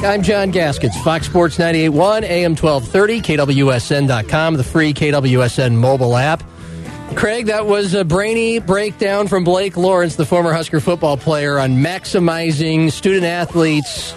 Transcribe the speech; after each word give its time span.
I'm 0.00 0.22
John 0.22 0.52
Gaskins, 0.52 0.96
Fox 1.02 1.26
Sports 1.26 1.58
98.1, 1.58 2.22
AM 2.22 2.54
1230, 2.54 3.20
KWSN.com, 3.20 4.54
the 4.54 4.62
free 4.62 4.94
KWSN 4.94 5.74
mobile 5.74 6.16
app. 6.16 6.44
Craig, 7.16 7.46
that 7.46 7.66
was 7.66 7.94
a 7.94 8.04
brainy 8.04 8.60
breakdown 8.60 9.26
from 9.26 9.42
Blake 9.42 9.76
Lawrence, 9.76 10.14
the 10.14 10.24
former 10.24 10.52
Husker 10.52 10.78
football 10.78 11.16
player, 11.16 11.58
on 11.58 11.78
maximizing 11.78 12.92
student 12.92 13.24
athletes' 13.24 14.12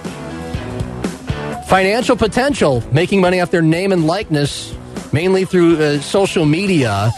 financial 1.68 2.16
potential, 2.16 2.84
making 2.92 3.20
money 3.20 3.42
off 3.42 3.50
their 3.50 3.64
name 3.64 3.92
and 3.92 4.06
likeness, 4.06 4.76
mainly 5.12 5.46
through 5.46 5.82
uh, 5.82 6.00
social 6.00 6.46
media, 6.46 7.12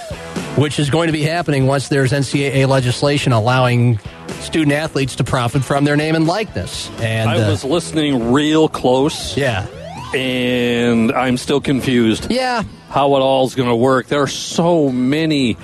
which 0.55 0.79
is 0.79 0.89
going 0.89 1.07
to 1.07 1.13
be 1.13 1.23
happening 1.23 1.65
once 1.65 1.87
there's 1.87 2.11
NCAA 2.11 2.67
legislation 2.67 3.31
allowing 3.31 3.99
student 4.41 4.73
athletes 4.73 5.15
to 5.15 5.23
profit 5.23 5.63
from 5.63 5.83
their 5.83 5.95
name 5.95 6.15
and 6.15 6.27
likeness. 6.27 6.89
And 6.99 7.29
I 7.29 7.49
was 7.49 7.63
uh, 7.63 7.67
listening 7.67 8.31
real 8.31 8.67
close. 8.69 9.35
Yeah. 9.35 9.67
And 10.13 11.11
I'm 11.11 11.37
still 11.37 11.59
confused. 11.59 12.29
Yeah. 12.29 12.63
How 12.89 13.15
it 13.15 13.19
all's 13.19 13.55
going 13.55 13.69
to 13.69 13.75
work. 13.75 14.07
There 14.07 14.21
are 14.21 14.27
so 14.27 14.89
many 14.89 15.57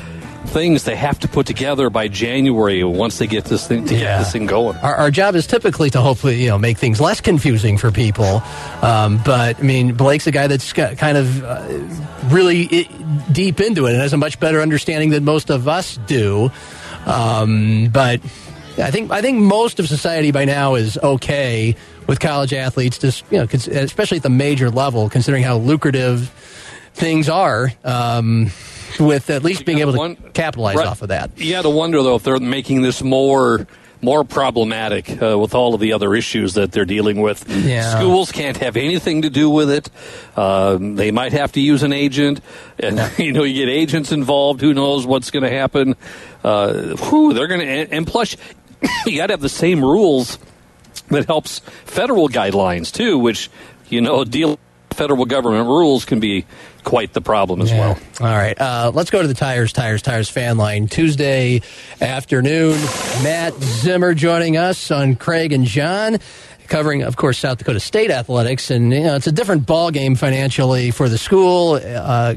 things 0.50 0.84
they 0.84 0.96
have 0.96 1.20
to 1.20 1.28
put 1.28 1.46
together 1.46 1.90
by 1.90 2.08
January 2.08 2.84
once 2.84 3.18
they 3.20 3.28
get 3.28 3.46
this 3.46 3.68
thing 3.68 3.86
to 3.86 3.94
yeah. 3.94 4.00
get 4.00 4.20
this 4.20 4.32
thing 4.32 4.46
going. 4.46 4.78
Our, 4.78 4.96
our, 4.96 5.12
job 5.12 5.36
is 5.36 5.48
typically 5.48 5.90
to 5.92 6.02
hopefully 6.02 6.42
you 6.42 6.50
know 6.50 6.58
make 6.58 6.78
things 6.78 7.00
less 7.00 7.22
confusing 7.22 7.78
for 7.78 7.92
people, 7.92 8.42
um, 8.82 9.22
but 9.24 9.60
I 9.60 9.62
mean 9.62 9.94
Blake's 9.94 10.28
a 10.28 10.32
guy 10.32 10.48
that's 10.48 10.74
kind 10.74 11.18
of 11.18 11.44
uh, 11.44 11.68
really 12.34 12.90
deep 13.32 13.60
into 13.60 13.86
it 13.86 13.94
and 13.94 14.02
has 14.02 14.14
a 14.14 14.18
much 14.18 14.40
better 14.40 14.62
understanding 14.62 15.10
than 15.12 15.24
most 15.24 15.50
of 15.50 15.68
us 15.68 15.98
do. 16.08 16.52
Um, 17.06 17.90
but 17.92 18.20
I 18.78 18.92
think 18.92 19.12
I 19.12 19.22
think 19.22 19.40
most 19.40 19.80
of 19.80 19.88
society 19.88 20.32
by 20.32 20.46
now 20.46 20.76
is 20.76 20.98
okay 20.98 21.76
with 22.08 22.20
college 22.20 22.54
athletes, 22.54 22.98
just 22.98 23.24
you 23.32 23.38
know, 23.38 23.44
especially 23.44 24.18
at 24.18 24.24
the 24.24 24.30
major 24.30 24.70
level, 24.70 25.10
considering 25.10 25.44
how 25.44 25.58
lucrative 25.58 26.30
things 26.94 27.30
are. 27.30 27.72
Um, 27.84 28.52
with 29.00 29.30
at 29.30 29.44
least 29.44 29.66
being 29.66 29.80
able 29.80 29.94
to 29.94 30.16
capitalize 30.32 30.76
right. 30.76 30.88
off 30.88 31.02
of 31.02 31.10
that. 31.10 31.38
You 31.38 31.52
got 31.52 31.64
to 31.64 31.70
wonder 31.70 32.02
though 32.02 32.16
if 32.16 32.24
they're 32.24 32.40
making 32.40 32.82
this 32.82 33.04
more 33.04 33.68
more 34.02 34.24
problematic 34.24 35.22
uh, 35.22 35.38
with 35.38 35.54
all 35.54 35.74
of 35.74 35.82
the 35.82 35.94
other 35.94 36.16
issues 36.16 36.54
that 36.54 36.72
they're 36.72 36.86
dealing 36.86 37.22
with. 37.22 37.50
Yeah. 37.50 37.98
Schools 37.98 38.32
can't 38.32 38.58
have 38.58 38.78
anything 38.78 39.24
to 39.24 39.30
do 39.30 39.50
with 39.50 39.70
it. 39.70 39.90
Um, 40.38 40.96
they 40.96 41.12
might 41.12 41.34
have 41.34 41.52
to 41.54 41.60
use 41.60 41.84
an 41.84 41.94
agent, 41.94 42.42
and 42.80 43.00
you 43.18 43.32
know, 43.32 43.44
you 43.44 43.66
get 43.66 43.70
agents 43.70 44.12
involved. 44.12 44.62
Who 44.62 44.74
knows 44.74 45.06
what's 45.06 45.32
going 45.32 45.44
to 45.44 45.50
happen? 45.50 45.96
Uh, 46.44 46.96
whew, 46.96 47.34
they're 47.34 47.48
going 47.48 47.62
to, 47.62 47.94
and 47.94 48.08
plus, 48.08 48.38
you 49.06 49.18
got 49.18 49.28
to 49.28 49.34
have 49.34 49.42
the 49.42 49.50
same 49.50 49.82
rules 49.82 50.38
that 51.10 51.26
helps 51.26 51.60
federal 51.86 52.30
guidelines 52.30 52.92
too, 52.92 53.18
which 53.18 53.50
you 53.90 54.02
know 54.02 54.24
deal 54.24 54.60
federal 55.00 55.26
government 55.26 55.66
rules 55.66 56.04
can 56.04 56.20
be 56.20 56.46
quite 56.84 57.14
the 57.14 57.22
problem 57.22 57.62
as 57.62 57.72
yeah. 57.72 57.80
well. 57.80 58.00
All 58.20 58.38
right, 58.38 58.60
uh, 58.60 58.92
let's 58.94 59.10
go 59.10 59.22
to 59.22 59.28
the 59.30 59.34
tires, 59.34 59.72
tires, 59.72 60.02
tires 60.02 60.30
fan 60.30 60.58
line 60.58 60.88
Tuesday 60.88 61.62
afternoon. 62.02 62.78
Matt 63.24 63.54
Zimmer 63.54 64.14
joining 64.14 64.58
us 64.58 64.92
on 64.92 65.16
Craig 65.16 65.54
and 65.54 65.64
John 65.64 66.18
covering, 66.70 67.04
of 67.04 67.18
course, 67.18 67.38
South 67.38 67.58
Dakota 67.58 67.80
State 67.80 68.12
athletics, 68.12 68.72
and 68.72 68.94
you 68.94 69.04
know, 69.04 69.16
it's 69.16 69.28
a 69.28 69.32
different 69.32 69.66
ball 69.66 69.92
game 69.92 70.16
financially 70.16 70.92
for 70.92 71.10
the 71.10 71.18
school. 71.18 71.74
Uh, 71.84 72.34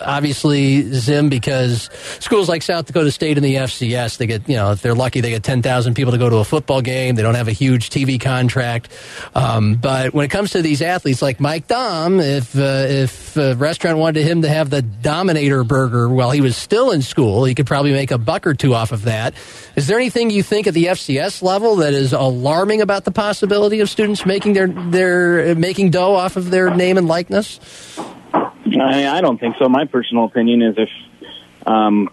obviously, 0.00 0.82
Zim 0.92 1.28
because 1.28 1.90
schools 2.20 2.48
like 2.48 2.62
South 2.62 2.86
Dakota 2.86 3.10
State 3.10 3.36
and 3.36 3.44
the 3.44 3.56
FCS, 3.56 4.16
they 4.18 4.26
get 4.26 4.48
you 4.48 4.56
know 4.56 4.72
if 4.72 4.82
they're 4.82 4.94
lucky, 4.94 5.20
they 5.20 5.30
get 5.30 5.42
ten 5.42 5.60
thousand 5.60 5.94
people 5.94 6.12
to 6.12 6.18
go 6.18 6.30
to 6.30 6.36
a 6.36 6.44
football 6.44 6.80
game. 6.80 7.16
They 7.16 7.22
don't 7.22 7.34
have 7.34 7.48
a 7.48 7.52
huge 7.52 7.90
TV 7.90 8.20
contract, 8.20 8.88
um, 9.34 9.74
but 9.74 10.14
when 10.14 10.24
it 10.24 10.30
comes 10.30 10.52
to 10.52 10.62
these 10.62 10.80
athletes 10.80 11.20
like 11.20 11.40
Mike 11.40 11.66
Daum, 11.66 12.22
if 12.22 12.56
uh, 12.56 12.86
if 12.88 13.36
a 13.36 13.54
restaurant 13.56 13.98
wanted 13.98 14.24
him 14.24 14.42
to 14.42 14.48
have 14.48 14.70
the 14.70 14.82
Dauminator 14.82 15.66
burger 15.66 16.08
while 16.08 16.30
he 16.30 16.40
was 16.40 16.56
still 16.56 16.92
in 16.92 17.02
school, 17.02 17.44
he 17.44 17.54
could 17.54 17.66
probably 17.66 17.92
make 17.92 18.12
a 18.12 18.18
buck 18.18 18.46
or 18.46 18.54
two 18.54 18.74
off 18.74 18.92
of 18.92 19.02
that. 19.02 19.34
Is 19.76 19.88
there 19.88 19.98
anything 19.98 20.30
you 20.30 20.42
think 20.42 20.66
at 20.66 20.74
the 20.74 20.86
FCS 20.86 21.42
level 21.42 21.76
that 21.76 21.94
is 21.94 22.12
alarming 22.12 22.80
about 22.80 23.04
the 23.04 23.10
possibility? 23.10 23.63
Possibility 23.64 23.80
of 23.80 23.88
students 23.88 24.26
making 24.26 24.52
their 24.52 24.66
their 24.66 25.54
making 25.54 25.88
dough 25.88 26.14
off 26.14 26.36
of 26.36 26.50
their 26.50 26.74
name 26.74 26.98
and 26.98 27.08
likeness? 27.08 27.58
I, 28.34 29.08
I 29.08 29.22
don't 29.22 29.40
think 29.40 29.56
so. 29.58 29.70
My 29.70 29.86
personal 29.86 30.26
opinion 30.26 30.60
is 30.60 30.74
if 30.76 30.90
um, 31.66 32.10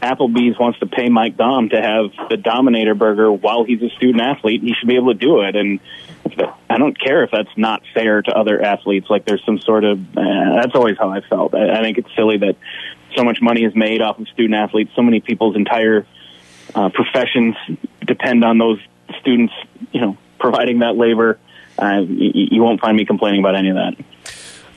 Applebee's 0.00 0.58
wants 0.58 0.78
to 0.78 0.86
pay 0.86 1.10
Mike 1.10 1.36
Daum 1.36 1.68
to 1.72 1.82
have 1.82 2.30
the 2.30 2.36
Dauminator 2.36 2.96
burger 2.96 3.30
while 3.30 3.64
he's 3.64 3.82
a 3.82 3.90
student 3.90 4.22
athlete, 4.22 4.62
he 4.62 4.72
should 4.72 4.88
be 4.88 4.96
able 4.96 5.12
to 5.12 5.18
do 5.18 5.42
it. 5.42 5.54
And 5.54 5.80
I 6.70 6.78
don't 6.78 6.98
care 6.98 7.22
if 7.24 7.30
that's 7.30 7.54
not 7.58 7.82
fair 7.92 8.22
to 8.22 8.30
other 8.30 8.62
athletes. 8.62 9.10
Like 9.10 9.26
there's 9.26 9.44
some 9.44 9.58
sort 9.58 9.84
of 9.84 9.98
uh, 10.16 10.62
that's 10.62 10.74
always 10.74 10.96
how 10.96 11.10
I 11.10 11.20
felt. 11.20 11.54
I, 11.54 11.78
I 11.78 11.82
think 11.82 11.98
it's 11.98 12.08
silly 12.16 12.38
that 12.38 12.56
so 13.14 13.22
much 13.22 13.42
money 13.42 13.64
is 13.64 13.76
made 13.76 14.00
off 14.00 14.18
of 14.18 14.28
student 14.28 14.54
athletes. 14.54 14.92
So 14.96 15.02
many 15.02 15.20
people's 15.20 15.56
entire 15.56 16.06
uh, 16.74 16.88
professions 16.88 17.54
depend 18.02 18.46
on 18.46 18.56
those 18.56 18.78
students, 19.20 19.52
you 19.92 20.00
know, 20.00 20.16
providing 20.38 20.80
that 20.80 20.96
labor. 20.96 21.38
Uh, 21.78 22.02
you, 22.06 22.48
you 22.52 22.62
won't 22.62 22.80
find 22.80 22.96
me 22.96 23.04
complaining 23.04 23.40
about 23.40 23.54
any 23.54 23.70
of 23.70 23.76
that. 23.76 23.96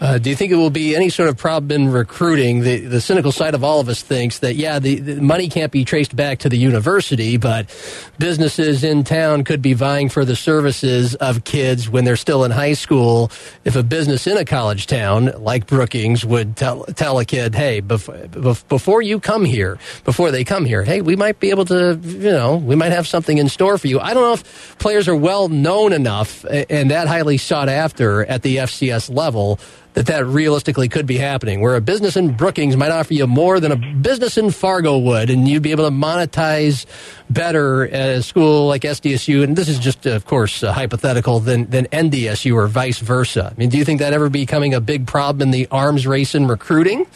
Uh, 0.02 0.18
do 0.18 0.30
you 0.30 0.36
think 0.36 0.50
it 0.50 0.56
will 0.56 0.70
be 0.70 0.96
any 0.96 1.10
sort 1.10 1.28
of 1.28 1.36
problem 1.36 1.72
in 1.72 1.92
recruiting? 1.92 2.62
The, 2.62 2.80
the 2.80 3.02
cynical 3.02 3.34
side 3.34 3.54
of 3.54 3.66
all 3.66 3.82
of 3.82 3.90
us 3.90 4.02
thinks 4.02 4.40
that, 4.40 4.56
yeah, 4.56 4.80
the, 4.80 5.00
the, 5.00 5.22
money 5.22 5.50
can't 5.50 5.74
be 5.74 5.84
traced 5.84 6.16
back 6.16 6.40
to 6.40 6.50
the 6.50 6.58
university, 6.58 7.36
but 7.36 7.70
businesses 8.18 8.86
in 8.86 9.04
town 9.04 9.44
could 9.44 9.62
be 9.62 9.74
vying 9.74 10.08
for 10.08 10.24
the 10.24 10.38
services 10.38 11.16
of 11.16 11.44
kids 11.44 11.90
when 11.90 12.06
they're 12.06 12.16
still 12.16 12.46
in 12.46 12.52
high 12.52 12.74
school. 12.74 13.30
If 13.66 13.76
a 13.76 13.84
business 13.84 14.26
in 14.26 14.38
a 14.38 14.46
college 14.46 14.88
town 14.88 15.34
like 15.38 15.68
Brookings 15.68 16.26
would 16.26 16.56
tell, 16.56 16.86
tell 16.86 17.20
a 17.20 17.26
kid, 17.26 17.54
hey, 17.54 17.82
bef- 17.82 18.68
before 18.70 19.02
you 19.02 19.20
come 19.20 19.44
here, 19.44 19.80
before 20.06 20.32
they 20.32 20.46
come 20.46 20.64
here, 20.64 20.84
hey, 20.84 21.02
we 21.02 21.18
might 21.18 21.42
be 21.42 21.50
able 21.50 21.66
to, 21.66 22.00
you 22.02 22.32
know, 22.32 22.56
we 22.56 22.76
might 22.76 22.94
have 22.94 23.06
something 23.06 23.38
in 23.38 23.50
store 23.50 23.78
for 23.78 23.88
you. 23.88 24.00
I 24.00 24.14
don't 24.14 24.24
know 24.24 24.34
if 24.34 24.78
players 24.80 25.10
are 25.10 25.16
well 25.16 25.50
known 25.50 25.92
enough 25.92 26.46
and 26.46 26.90
that 26.90 27.10
highly 27.10 27.38
sought 27.38 27.68
after 27.68 28.24
at 28.24 28.44
the 28.44 28.58
FCS 28.58 29.14
level 29.14 29.60
that 29.94 30.06
that 30.06 30.26
realistically 30.26 30.88
could 30.88 31.06
be 31.06 31.18
happening, 31.18 31.62
where 31.62 31.76
a 31.76 31.82
business 31.82 32.16
in 32.16 32.36
Brookings 32.36 32.78
might 32.78 32.92
offer 32.92 33.14
you 33.14 33.28
more 33.28 33.60
than 33.60 33.72
a 33.72 33.76
business 33.76 34.38
in 34.38 34.52
Fargo 34.52 34.98
would, 34.98 35.30
and 35.30 35.48
you'd 35.48 35.64
be 35.64 35.72
able 35.72 35.86
to 35.86 35.92
monetize 35.92 36.86
better 37.30 37.88
at 37.88 38.10
a 38.10 38.24
school 38.24 38.68
like 38.68 38.84
SDSU. 38.84 39.44
And 39.44 39.56
this 39.56 39.68
is 39.68 39.80
just, 39.80 40.06
of 40.06 40.26
course, 40.26 40.62
hypothetical 40.62 41.40
than 41.40 41.70
than 41.70 41.86
NDSU 41.88 42.56
or 42.56 42.68
vice 42.68 43.00
versa. 43.00 43.52
I 43.52 43.60
mean, 43.60 43.70
do 43.70 43.78
you 43.78 43.86
think 43.86 44.00
that 44.00 44.14
ever 44.14 44.30
becoming 44.30 44.74
a 44.74 44.82
big 44.82 45.08
problem 45.08 45.42
in 45.42 45.52
the 45.52 45.68
arms 45.72 46.06
race 46.06 46.36
in 46.36 46.48
recruiting? 46.48 47.08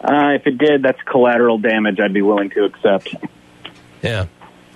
Uh, 0.00 0.30
if 0.34 0.46
it 0.46 0.58
did, 0.58 0.82
that's 0.82 1.00
collateral 1.02 1.58
damage 1.58 1.98
I'd 2.00 2.14
be 2.14 2.22
willing 2.22 2.50
to 2.50 2.64
accept. 2.64 3.14
Yeah. 4.02 4.26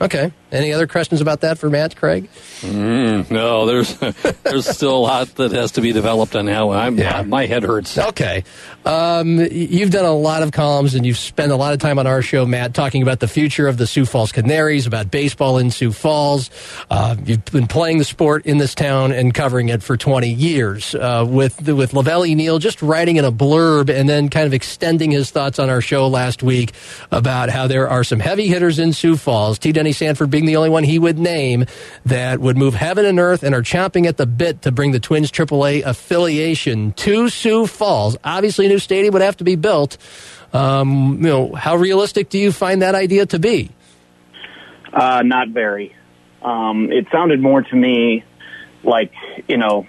Okay. 0.01 0.33
Any 0.53 0.73
other 0.73 0.87
questions 0.87 1.23
about 1.23 1.41
that 1.41 1.59
for 1.59 1.71
Matt, 1.71 1.97
Craig? 1.97 2.29
Mm, 2.61 3.31
no, 3.31 3.65
there's 3.65 3.97
there's 4.43 4.69
still 4.69 4.95
a 4.95 4.99
lot 4.99 5.29
that 5.37 5.53
has 5.53 5.73
to 5.73 5.81
be 5.81 5.93
developed 5.93 6.37
on 6.37 6.47
how 6.47 6.71
I'm, 6.71 6.99
yeah. 6.99 7.23
my 7.23 7.47
head 7.47 7.63
hurts. 7.63 7.97
Okay. 7.97 8.45
Um, 8.85 9.39
you've 9.39 9.91
done 9.91 10.05
a 10.05 10.13
lot 10.13 10.43
of 10.43 10.53
columns 10.53 10.95
and 10.95 11.07
you've 11.07 11.17
spent 11.17 11.53
a 11.53 11.57
lot 11.57 11.73
of 11.73 11.79
time 11.79 11.99
on 11.99 12.07
our 12.07 12.21
show, 12.21 12.45
Matt, 12.45 12.75
talking 12.75 13.03
about 13.03 13.21
the 13.21 13.29
future 13.29 13.69
of 13.69 13.77
the 13.77 13.87
Sioux 13.87 14.05
Falls 14.05 14.33
Canaries, 14.33 14.87
about 14.87 15.11
baseball 15.11 15.59
in 15.59 15.71
Sioux 15.71 15.93
Falls. 15.93 16.51
Uh, 16.91 17.17
you've 17.25 17.45
been 17.47 17.69
playing 17.69 17.99
the 17.99 18.05
sport 18.05 18.45
in 18.45 18.59
this 18.59 18.75
town 18.75 19.13
and 19.13 19.33
covering 19.33 19.69
it 19.69 19.83
for 19.83 19.97
20 19.97 20.29
years. 20.29 20.95
Uh, 20.95 21.25
with 21.27 21.69
with 21.69 21.95
Lavelle 21.95 22.25
Neal 22.25 22.59
just 22.59 22.83
writing 22.83 23.17
in 23.17 23.25
a 23.25 23.33
blurb 23.33 23.89
and 23.89 24.09
then 24.09 24.29
kind 24.29 24.47
of 24.47 24.53
extending 24.53 25.11
his 25.11 25.31
thoughts 25.31 25.59
on 25.59 25.71
our 25.71 25.81
show 25.81 26.09
last 26.09 26.43
week 26.43 26.73
about 27.11 27.49
how 27.49 27.67
there 27.67 27.89
are 27.89 28.05
some 28.05 28.21
heavy 28.21 28.49
hitters 28.49 28.79
in 28.79 28.93
Sioux 28.93 29.17
Falls. 29.17 29.59
T. 29.59 29.73
Denny 29.73 29.93
Sanford 29.93 30.31
being 30.43 30.53
the 30.53 30.57
only 30.57 30.71
one 30.71 30.85
he 30.85 30.99
would 30.99 31.19
name 31.19 31.67
that 32.07 32.41
would 32.41 32.57
move 32.57 32.75
heaven 32.75 33.05
and 33.05 33.19
earth 33.19 33.43
and 33.43 33.55
are 33.55 33.63
chomping 33.63 34.07
at 34.07 34.17
the 34.17 34.27
bit 34.27 34.63
to 34.63 34.73
bring 34.73 34.91
the 34.93 35.01
Twins 35.01 35.31
AAA 35.31 35.85
affiliation 35.85 36.93
to 36.93 37.29
Sioux 37.29 37.67
Falls. 37.67 38.17
Obviously, 38.25 38.67
a 38.67 38.69
new 38.69 38.79
stadium 38.79 39.13
would 39.13 39.23
have 39.23 39.37
to 39.39 39.45
be 39.45 39.57
built. 39.57 39.99
Um, 40.53 41.19
you 41.19 41.29
know, 41.29 41.55
how 41.55 41.77
realistic 41.77 42.29
do 42.29 42.39
you 42.39 42.53
find 42.53 42.83
that 42.83 42.95
idea 42.95 43.25
to 43.27 43.39
be? 43.39 43.71
Uh, 44.93 45.23
not 45.25 45.49
very. 45.49 45.95
Um, 46.43 46.91
it 46.91 47.07
sounded 47.13 47.41
more 47.41 47.63
to 47.63 47.77
me 47.77 48.25
like 48.85 49.13
you 49.49 49.57
know, 49.57 49.87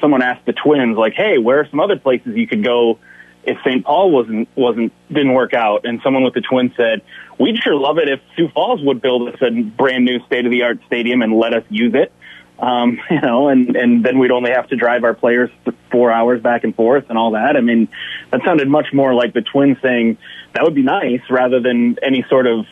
someone 0.00 0.22
asked 0.22 0.46
the 0.46 0.54
Twins, 0.54 0.96
like, 0.96 1.12
"Hey, 1.12 1.38
where 1.38 1.60
are 1.60 1.68
some 1.70 1.80
other 1.80 1.96
places 1.96 2.34
you 2.34 2.46
could 2.46 2.64
go?" 2.64 2.98
If 3.46 3.58
St. 3.64 3.84
Paul 3.84 4.10
wasn't 4.10 4.48
wasn't 4.56 4.92
didn't 5.08 5.32
work 5.32 5.54
out, 5.54 5.84
and 5.84 6.00
someone 6.02 6.22
with 6.22 6.34
the 6.34 6.40
Twins 6.40 6.72
said, 6.76 7.02
"We'd 7.38 7.58
sure 7.58 7.74
love 7.74 7.98
it 7.98 8.08
if 8.08 8.20
Sioux 8.36 8.48
Falls 8.48 8.82
would 8.82 9.00
build 9.00 9.28
us 9.28 9.40
a 9.40 9.50
brand 9.50 10.04
new 10.04 10.24
state 10.26 10.46
of 10.46 10.50
the 10.50 10.62
art 10.62 10.78
stadium 10.86 11.22
and 11.22 11.34
let 11.34 11.54
us 11.54 11.64
use 11.68 11.94
it." 11.94 12.12
Um, 12.58 13.00
you 13.10 13.20
know, 13.20 13.48
and 13.48 13.76
and 13.76 14.04
then 14.04 14.18
we'd 14.18 14.30
only 14.30 14.50
have 14.50 14.68
to 14.68 14.76
drive 14.76 15.04
our 15.04 15.14
players 15.14 15.50
four 15.90 16.10
hours 16.10 16.40
back 16.42 16.64
and 16.64 16.74
forth 16.74 17.06
and 17.08 17.18
all 17.18 17.32
that. 17.32 17.56
I 17.56 17.60
mean, 17.60 17.88
that 18.30 18.42
sounded 18.44 18.68
much 18.68 18.92
more 18.92 19.14
like 19.14 19.34
the 19.34 19.42
Twins 19.42 19.78
saying 19.82 20.18
that 20.54 20.62
would 20.62 20.74
be 20.74 20.82
nice 20.82 21.22
rather 21.30 21.60
than 21.60 21.98
any 22.02 22.24
sort 22.28 22.46
of 22.46 22.66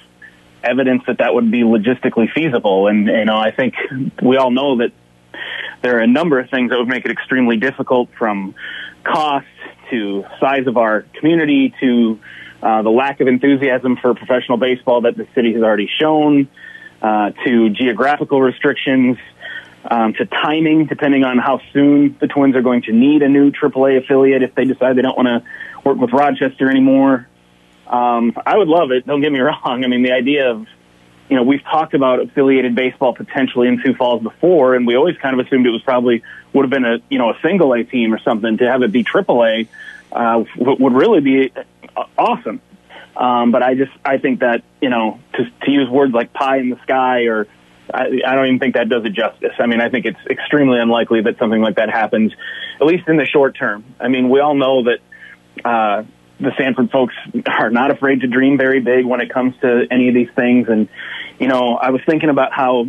evidence 0.65 1.03
that 1.07 1.19
that 1.19 1.35
would 1.35 1.51
be 1.51 1.63
logistically 1.63 2.31
feasible. 2.33 2.87
And 2.87 3.07
you 3.07 3.25
know, 3.25 3.37
I 3.37 3.51
think 3.51 3.75
we 4.23 4.37
all 4.37 4.51
know 4.51 4.79
that 4.79 4.93
there 5.83 5.99
are 5.99 6.01
a 6.01 6.07
number 6.07 6.39
of 6.39 6.49
things 6.49 6.71
that 6.71 6.79
would 6.79 6.89
make 6.89 7.05
it 7.05 7.11
extremely 7.11 7.57
difficult 7.57 8.09
from 8.17 8.55
cost 9.05 9.47
to 9.93 10.25
size 10.41 10.67
of 10.67 10.77
our 10.77 11.03
community 11.21 11.73
to 11.81 12.19
uh, 12.62 12.83
the 12.83 12.91
lack 12.91 13.21
of 13.21 13.29
enthusiasm 13.29 13.97
for 13.97 14.15
professional 14.15 14.56
baseball 14.56 15.03
that 15.03 15.17
the 15.17 15.27
city 15.35 15.53
has 15.53 15.62
already 15.62 15.89
shown, 16.00 16.49
uh, 17.00 17.31
to 17.44 17.71
geographical 17.71 18.41
restrictions, 18.41 19.19
um, 19.91 20.15
to 20.15 20.27
timing, 20.27 20.87
depending 20.87 21.25
on 21.25 21.39
how 21.39 21.61
soon 21.73 22.17
the 22.21 22.29
Twins 22.29 22.55
are 22.55 22.62
going 22.62 22.83
to 22.83 22.93
need 22.93 23.23
a 23.23 23.29
new 23.29 23.50
AAA 23.50 24.03
affiliate 24.03 24.43
if 24.43 24.55
they 24.55 24.65
decide 24.65 24.97
they 24.97 25.03
don't 25.03 25.17
want 25.17 25.27
to 25.29 25.43
work 25.85 25.99
with 25.99 26.12
Rochester 26.12 26.71
anymore. 26.71 27.27
Um, 27.87 28.33
I 28.47 28.56
would 28.56 28.69
love 28.69 28.93
it. 28.93 29.06
Don't 29.06 29.21
get 29.21 29.33
me 29.33 29.41
wrong. 29.41 29.85
I 29.85 29.89
mean, 29.89 30.03
the 30.03 30.12
idea 30.12 30.50
of 30.50 30.67
you 31.32 31.37
know, 31.37 31.44
we've 31.44 31.64
talked 31.64 31.94
about 31.94 32.20
affiliated 32.20 32.75
baseball 32.75 33.14
potentially 33.14 33.67
in 33.67 33.81
Sioux 33.82 33.94
Falls 33.94 34.23
before, 34.23 34.75
and 34.75 34.87
we 34.87 34.96
always 34.96 35.17
kind 35.17 35.40
of 35.40 35.46
assumed 35.46 35.67
it 35.67 35.70
was 35.70 35.81
probably 35.81 36.23
would 36.52 36.64
have 36.64 36.70
been 36.70 36.84
a 36.84 36.99
you 37.08 37.17
know 37.17 37.31
a 37.31 37.38
single 37.40 37.73
A 37.73 37.84
team 37.84 38.12
or 38.12 38.19
something. 38.19 38.58
To 38.58 38.70
have 38.70 38.82
it 38.82 38.93
be 38.93 39.02
triple 39.02 39.43
A 39.43 39.67
uh, 40.12 40.44
would 40.58 40.93
really 40.93 41.20
be 41.20 41.50
awesome. 42.19 42.61
Um, 43.17 43.50
but 43.50 43.62
I 43.62 43.75
just 43.75 43.93
I 44.05 44.19
think 44.19 44.40
that 44.40 44.62
you 44.82 44.90
know 44.90 45.20
to 45.32 45.50
to 45.62 45.70
use 45.70 45.88
words 45.88 46.12
like 46.12 46.34
pie 46.34 46.58
in 46.58 46.69
the 46.69 46.79
sky 46.82 47.23
or 47.23 47.46
I, 47.94 48.08
I 48.26 48.34
don't 48.34 48.49
even 48.49 48.58
think 48.58 48.75
that 48.75 48.90
does 48.90 49.06
it 49.06 49.14
justice. 49.14 49.55
I 49.58 49.64
mean, 49.64 49.81
I 49.81 49.88
think 49.88 50.05
it's 50.05 50.20
extremely 50.29 50.81
unlikely 50.81 51.23
that 51.23 51.38
something 51.38 51.62
like 51.62 51.76
that 51.76 51.88
happens, 51.88 52.34
at 52.79 52.87
least 52.87 53.08
in 53.08 53.17
the 53.17 53.25
short 53.25 53.56
term. 53.56 53.87
I 53.99 54.08
mean, 54.08 54.29
we 54.29 54.40
all 54.40 54.55
know 54.55 54.84
that 54.84 54.99
uh, 55.64 56.05
the 56.43 56.52
Sanford 56.58 56.90
folks 56.90 57.14
are 57.46 57.70
not 57.70 57.90
afraid 57.90 58.20
to 58.20 58.26
dream 58.26 58.58
very 58.58 58.81
big 58.81 59.06
when 59.06 59.20
it 59.20 59.32
comes 59.32 59.55
to 59.62 59.87
any 59.90 60.08
of 60.08 60.14
these 60.14 60.31
things, 60.34 60.69
and 60.69 60.88
you 61.38 61.49
know, 61.49 61.76
I 61.76 61.90
was 61.90 62.00
thinking 62.06 62.31
about 62.31 62.52
how 62.52 62.87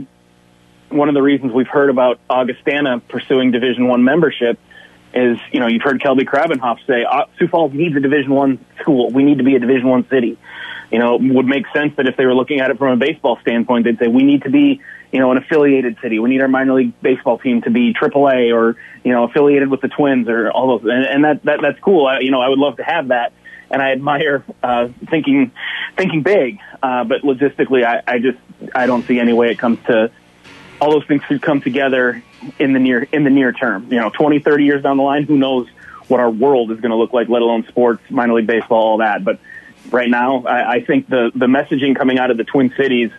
one 0.89 1.09
of 1.09 1.15
the 1.15 1.21
reasons 1.21 1.53
we've 1.53 1.67
heard 1.67 1.89
about 1.89 2.19
Augustana 2.29 2.99
pursuing 2.99 3.51
Division 3.51 3.87
One 3.87 4.03
membership 4.03 4.59
is, 5.13 5.37
you 5.51 5.59
know, 5.59 5.67
you've 5.67 5.81
heard 5.81 5.99
Kelby 6.01 6.27
Krabbenhoft 6.27 6.85
say 6.87 7.03
uh, 7.03 7.25
Sioux 7.37 7.47
Falls 7.47 7.73
needs 7.73 7.95
a 7.95 7.99
Division 7.99 8.31
One 8.31 8.63
school. 8.81 9.09
We 9.11 9.23
need 9.23 9.39
to 9.39 9.43
be 9.43 9.55
a 9.55 9.59
Division 9.59 9.87
One 9.87 10.07
city. 10.09 10.37
You 10.91 10.99
know, 10.99 11.15
it 11.15 11.21
would 11.21 11.47
make 11.47 11.65
sense 11.73 11.95
that 11.97 12.07
if 12.07 12.17
they 12.17 12.25
were 12.25 12.35
looking 12.35 12.59
at 12.59 12.69
it 12.69 12.77
from 12.77 12.93
a 12.93 12.97
baseball 12.97 13.39
standpoint, 13.41 13.85
they'd 13.85 13.97
say 13.97 14.07
we 14.07 14.23
need 14.23 14.43
to 14.43 14.51
be, 14.51 14.79
you 15.11 15.19
know, 15.19 15.31
an 15.31 15.37
affiliated 15.37 15.97
city. 16.03 16.19
We 16.19 16.29
need 16.29 16.41
our 16.41 16.47
minor 16.47 16.73
league 16.73 16.93
baseball 17.01 17.39
team 17.39 17.63
to 17.63 17.71
be 17.71 17.93
AAA 17.93 18.55
or, 18.55 18.75
you 19.03 19.11
know, 19.11 19.23
affiliated 19.23 19.71
with 19.71 19.81
the 19.81 19.87
Twins 19.87 20.27
or 20.29 20.51
all 20.51 20.77
those. 20.77 20.89
And, 20.89 21.05
and 21.05 21.23
that, 21.23 21.43
that 21.45 21.61
that's 21.61 21.79
cool. 21.79 22.05
I, 22.05 22.19
you 22.19 22.29
know, 22.29 22.41
I 22.41 22.49
would 22.49 22.59
love 22.59 22.77
to 22.77 22.83
have 22.83 23.07
that 23.07 23.33
and 23.73 23.81
I 23.81 23.91
admire 23.91 24.45
uh, 24.61 24.89
thinking 25.09 25.51
thinking 25.97 26.21
big. 26.21 26.59
Uh, 26.81 27.03
but 27.03 27.23
logistically, 27.23 27.83
I, 27.83 28.01
I 28.07 28.19
just 28.19 28.37
I 28.73 28.85
don't 28.85 29.05
see 29.05 29.19
any 29.19 29.33
way 29.33 29.51
it 29.51 29.59
comes 29.59 29.79
to 29.87 30.11
all 30.79 30.91
those 30.91 31.05
things 31.05 31.23
could 31.27 31.41
come 31.41 31.59
together 31.59 32.23
in 32.59 32.73
the 32.73 32.79
near 32.79 33.03
in 33.11 33.23
the 33.23 33.29
near 33.29 33.51
term. 33.51 33.91
You 33.91 33.99
know, 33.99 34.09
20, 34.09 34.39
30 34.39 34.63
years 34.63 34.83
down 34.83 34.97
the 34.97 35.03
line, 35.03 35.23
who 35.23 35.37
knows 35.37 35.67
what 36.07 36.19
our 36.19 36.29
world 36.29 36.71
is 36.71 36.79
going 36.79 36.91
to 36.91 36.97
look 36.97 37.13
like, 37.13 37.29
let 37.29 37.41
alone 37.41 37.65
sports, 37.67 38.03
minor 38.09 38.33
league 38.33 38.47
baseball, 38.47 38.83
all 38.83 38.97
that. 38.97 39.23
But 39.25 39.39
right 39.89 40.09
now, 40.09 40.43
I, 40.43 40.73
I 40.73 40.83
think 40.83 41.09
the 41.09 41.31
the 41.33 41.47
messaging 41.47 41.95
coming 41.95 42.19
out 42.19 42.31
of 42.31 42.37
the 42.37 42.43
Twin 42.43 42.73
Cities 42.77 43.11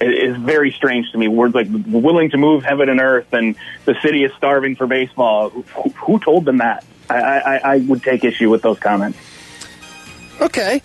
is 0.00 0.34
very 0.36 0.72
strange 0.72 1.10
to 1.12 1.18
me. 1.18 1.28
Words 1.28 1.54
like 1.54 1.68
willing 1.70 2.30
to 2.30 2.38
move 2.38 2.64
heaven 2.64 2.88
and 2.88 3.00
earth 3.00 3.32
and 3.34 3.54
the 3.84 3.94
city 4.00 4.24
is 4.24 4.32
starving 4.38 4.76
for 4.76 4.86
baseball. 4.86 5.50
Who, 5.50 5.90
who 5.90 6.18
told 6.18 6.46
them 6.46 6.58
that? 6.58 6.86
I, 7.10 7.16
I, 7.16 7.56
I 7.74 7.78
would 7.78 8.02
take 8.02 8.24
issue 8.24 8.48
with 8.48 8.62
those 8.62 8.78
comments. 8.78 9.18
Okay. 10.40 10.80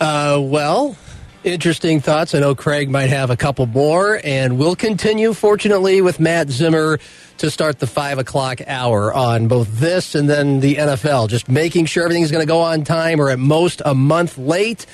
Uh, 0.00 0.38
well, 0.40 0.96
interesting 1.42 2.00
thoughts. 2.00 2.34
I 2.34 2.38
know 2.40 2.54
Craig 2.54 2.88
might 2.90 3.10
have 3.10 3.30
a 3.30 3.36
couple 3.36 3.66
more, 3.66 4.20
and 4.22 4.56
we'll 4.56 4.76
continue, 4.76 5.32
fortunately, 5.32 6.00
with 6.00 6.20
Matt 6.20 6.48
Zimmer 6.50 6.98
to 7.38 7.50
start 7.50 7.78
the 7.78 7.86
five 7.86 8.18
o'clock 8.18 8.60
hour 8.66 9.12
on 9.12 9.48
both 9.48 9.80
this 9.80 10.14
and 10.14 10.28
then 10.28 10.60
the 10.60 10.76
NFL. 10.76 11.28
Just 11.28 11.48
making 11.48 11.86
sure 11.86 12.04
everything's 12.04 12.30
going 12.30 12.42
to 12.42 12.48
go 12.48 12.60
on 12.60 12.84
time 12.84 13.20
or 13.20 13.30
at 13.30 13.38
most 13.38 13.82
a 13.84 13.94
month 13.94 14.38
late. 14.38 14.86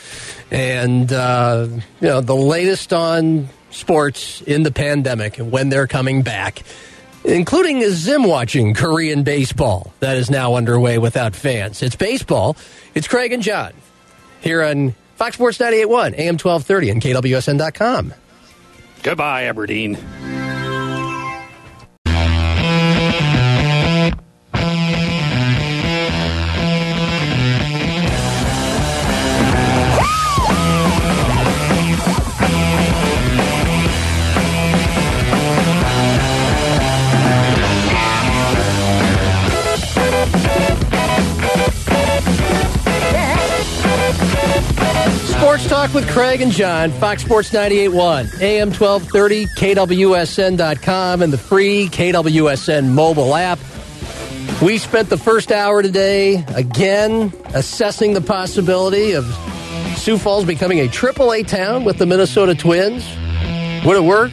And, 0.50 1.12
uh, 1.12 1.66
you 2.00 2.08
know, 2.08 2.20
the 2.20 2.36
latest 2.36 2.92
on 2.92 3.48
sports 3.70 4.40
in 4.42 4.62
the 4.62 4.70
pandemic 4.70 5.38
and 5.38 5.50
when 5.50 5.68
they're 5.68 5.86
coming 5.86 6.22
back 6.22 6.62
including 7.24 7.82
Zim 7.90 8.22
watching 8.22 8.72
Korean 8.72 9.24
baseball 9.24 9.92
that 9.98 10.16
is 10.16 10.30
now 10.30 10.54
underway 10.54 10.96
without 10.96 11.34
fans. 11.34 11.82
It's 11.82 11.96
baseball. 11.96 12.56
It's 12.94 13.08
Craig 13.08 13.32
and 13.32 13.42
John 13.42 13.72
here 14.40 14.62
on 14.62 14.94
Fox 15.16 15.34
Sports 15.36 15.58
98.1, 15.58 16.18
AM 16.18 16.34
1230, 16.34 16.90
and 16.90 17.02
KWSN.com. 17.02 18.14
Goodbye, 19.02 19.44
Aberdeen. 19.44 19.96
With 45.96 46.10
Craig 46.10 46.42
and 46.42 46.52
John, 46.52 46.90
Fox 46.90 47.24
Sports 47.24 47.52
98.1, 47.52 48.42
AM 48.42 48.68
1230, 48.68 49.46
KWSN.com, 49.46 51.22
and 51.22 51.32
the 51.32 51.38
free 51.38 51.88
KWSN 51.88 52.90
mobile 52.90 53.34
app. 53.34 53.58
We 54.60 54.76
spent 54.76 55.08
the 55.08 55.16
first 55.16 55.50
hour 55.50 55.80
today, 55.80 56.44
again, 56.54 57.32
assessing 57.54 58.12
the 58.12 58.20
possibility 58.20 59.12
of 59.12 59.24
Sioux 59.96 60.18
Falls 60.18 60.44
becoming 60.44 60.80
a 60.80 60.86
AAA 60.86 61.46
town 61.46 61.84
with 61.84 61.96
the 61.96 62.04
Minnesota 62.04 62.54
Twins. 62.54 63.02
Would 63.86 63.96
it 63.96 64.04
work? 64.04 64.32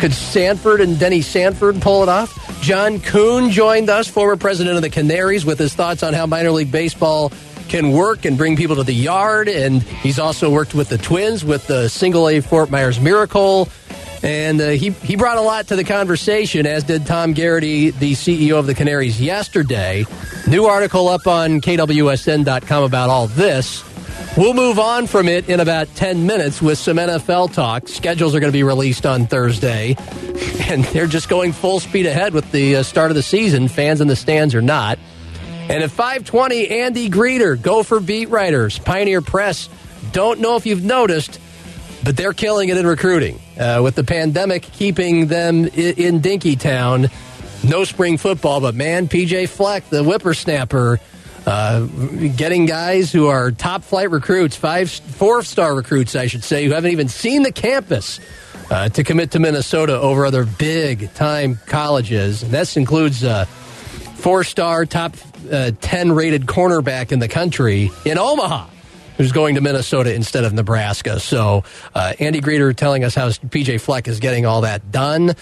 Could 0.00 0.12
Sanford 0.12 0.82
and 0.82 0.98
Denny 0.98 1.22
Sanford 1.22 1.80
pull 1.80 2.02
it 2.02 2.10
off? 2.10 2.60
John 2.60 3.00
Kuhn 3.00 3.48
joined 3.50 3.88
us, 3.88 4.08
former 4.08 4.36
president 4.36 4.76
of 4.76 4.82
the 4.82 4.90
Canaries, 4.90 5.46
with 5.46 5.58
his 5.58 5.72
thoughts 5.72 6.02
on 6.02 6.12
how 6.12 6.26
minor 6.26 6.50
league 6.50 6.70
baseball 6.70 7.32
can 7.68 7.92
work 7.92 8.24
and 8.24 8.36
bring 8.36 8.56
people 8.56 8.76
to 8.76 8.82
the 8.82 8.94
yard. 8.94 9.48
And 9.48 9.82
he's 9.82 10.18
also 10.18 10.50
worked 10.50 10.74
with 10.74 10.88
the 10.88 10.98
Twins 10.98 11.44
with 11.44 11.66
the 11.66 11.88
single 11.88 12.28
A 12.28 12.40
Fort 12.40 12.70
Myers 12.70 13.00
Miracle. 13.00 13.68
And 14.22 14.60
uh, 14.60 14.70
he, 14.70 14.90
he 14.90 15.16
brought 15.16 15.38
a 15.38 15.42
lot 15.42 15.68
to 15.68 15.76
the 15.76 15.84
conversation, 15.84 16.66
as 16.66 16.84
did 16.84 17.06
Tom 17.06 17.32
Garrity, 17.32 17.90
the 17.90 18.12
CEO 18.12 18.58
of 18.58 18.66
the 18.66 18.74
Canaries, 18.74 19.20
yesterday. 19.20 20.04
New 20.48 20.64
article 20.64 21.08
up 21.08 21.26
on 21.26 21.60
KWSN.com 21.60 22.82
about 22.82 23.10
all 23.10 23.28
this. 23.28 23.84
We'll 24.36 24.54
move 24.54 24.78
on 24.78 25.06
from 25.06 25.28
it 25.28 25.48
in 25.48 25.60
about 25.60 25.92
10 25.96 26.26
minutes 26.26 26.62
with 26.62 26.78
some 26.78 26.96
NFL 26.96 27.52
talk. 27.52 27.88
Schedules 27.88 28.34
are 28.34 28.40
going 28.40 28.52
to 28.52 28.56
be 28.56 28.62
released 28.62 29.06
on 29.06 29.26
Thursday, 29.26 29.96
and 30.60 30.84
they're 30.86 31.06
just 31.06 31.28
going 31.28 31.52
full 31.52 31.80
speed 31.80 32.06
ahead 32.06 32.34
with 32.34 32.50
the 32.52 32.76
uh, 32.76 32.82
start 32.82 33.10
of 33.10 33.14
the 33.14 33.22
season. 33.22 33.68
Fans 33.68 34.00
in 34.00 34.08
the 34.08 34.16
stands 34.16 34.54
or 34.54 34.62
not. 34.62 34.98
And 35.68 35.82
at 35.82 35.90
520, 35.90 36.68
Andy 36.70 37.10
Greder, 37.10 37.60
Gopher 37.60 38.00
beat 38.00 38.30
writers, 38.30 38.78
Pioneer 38.78 39.20
Press. 39.20 39.68
Don't 40.12 40.40
know 40.40 40.56
if 40.56 40.64
you've 40.64 40.82
noticed, 40.82 41.38
but 42.02 42.16
they're 42.16 42.32
killing 42.32 42.70
it 42.70 42.78
in 42.78 42.86
recruiting. 42.86 43.38
Uh, 43.58 43.80
with 43.82 43.94
the 43.94 44.04
pandemic 44.04 44.62
keeping 44.62 45.26
them 45.26 45.66
in, 45.66 46.20
Dinkytown, 46.22 47.12
no 47.68 47.84
spring 47.84 48.16
football, 48.16 48.62
but 48.62 48.74
man, 48.74 49.08
PJ 49.08 49.48
Fleck, 49.50 49.86
the 49.90 50.02
whippersnapper, 50.02 51.00
uh, 51.44 51.80
getting 52.36 52.64
guys 52.64 53.12
who 53.12 53.26
are 53.26 53.50
top 53.50 53.82
flight 53.82 54.10
recruits, 54.10 54.56
five, 54.56 54.90
four 54.90 55.42
star 55.42 55.74
recruits, 55.74 56.16
I 56.16 56.28
should 56.28 56.44
say, 56.44 56.64
who 56.64 56.72
haven't 56.72 56.92
even 56.92 57.08
seen 57.08 57.42
the 57.42 57.52
campus. 57.52 58.20
Uh, 58.70 58.86
to 58.86 59.02
commit 59.02 59.30
to 59.30 59.38
Minnesota 59.38 59.98
over 59.98 60.26
other 60.26 60.44
big 60.44 61.10
time 61.14 61.58
colleges. 61.64 62.42
And 62.42 62.52
this 62.52 62.76
includes 62.76 63.24
uh, 63.24 63.46
four 63.46 64.44
star, 64.44 64.84
top 64.84 65.16
uh, 65.50 65.72
10 65.80 66.12
rated 66.12 66.46
cornerback 66.46 67.12
in 67.12 67.18
the 67.18 67.28
country 67.28 67.90
in 68.04 68.18
Omaha 68.18 68.68
who's 69.18 69.32
going 69.32 69.56
to 69.56 69.60
Minnesota 69.60 70.14
instead 70.14 70.44
of 70.44 70.54
Nebraska. 70.54 71.20
So 71.20 71.64
uh, 71.94 72.14
Andy 72.18 72.40
Greder 72.40 72.74
telling 72.74 73.04
us 73.04 73.14
how 73.14 73.28
PJ 73.28 73.80
Fleck 73.80 74.08
is 74.08 74.20
getting 74.20 74.46
all 74.46 74.62
that 74.62 74.90
done. 74.90 75.34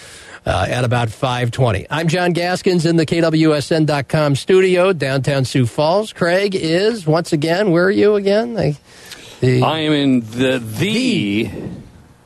Uh, 0.45 0.65
at 0.69 0.85
about 0.85 1.09
520. 1.09 1.87
I'm 1.89 2.07
John 2.07 2.31
Gaskins 2.31 2.85
in 2.85 2.95
the 2.95 3.05
KWSN.com 3.05 4.37
studio, 4.37 4.93
downtown 4.93 5.43
Sioux 5.43 5.65
Falls. 5.65 6.13
Craig 6.13 6.55
is, 6.55 7.05
once 7.05 7.33
again, 7.33 7.71
where 7.71 7.83
are 7.83 7.91
you 7.91 8.15
again? 8.15 8.57
I, 8.57 8.77
the, 9.41 9.61
I 9.61 9.79
am 9.79 9.91
in 9.91 10.19
the, 10.21 10.59
the, 10.59 11.43
the, 11.43 11.51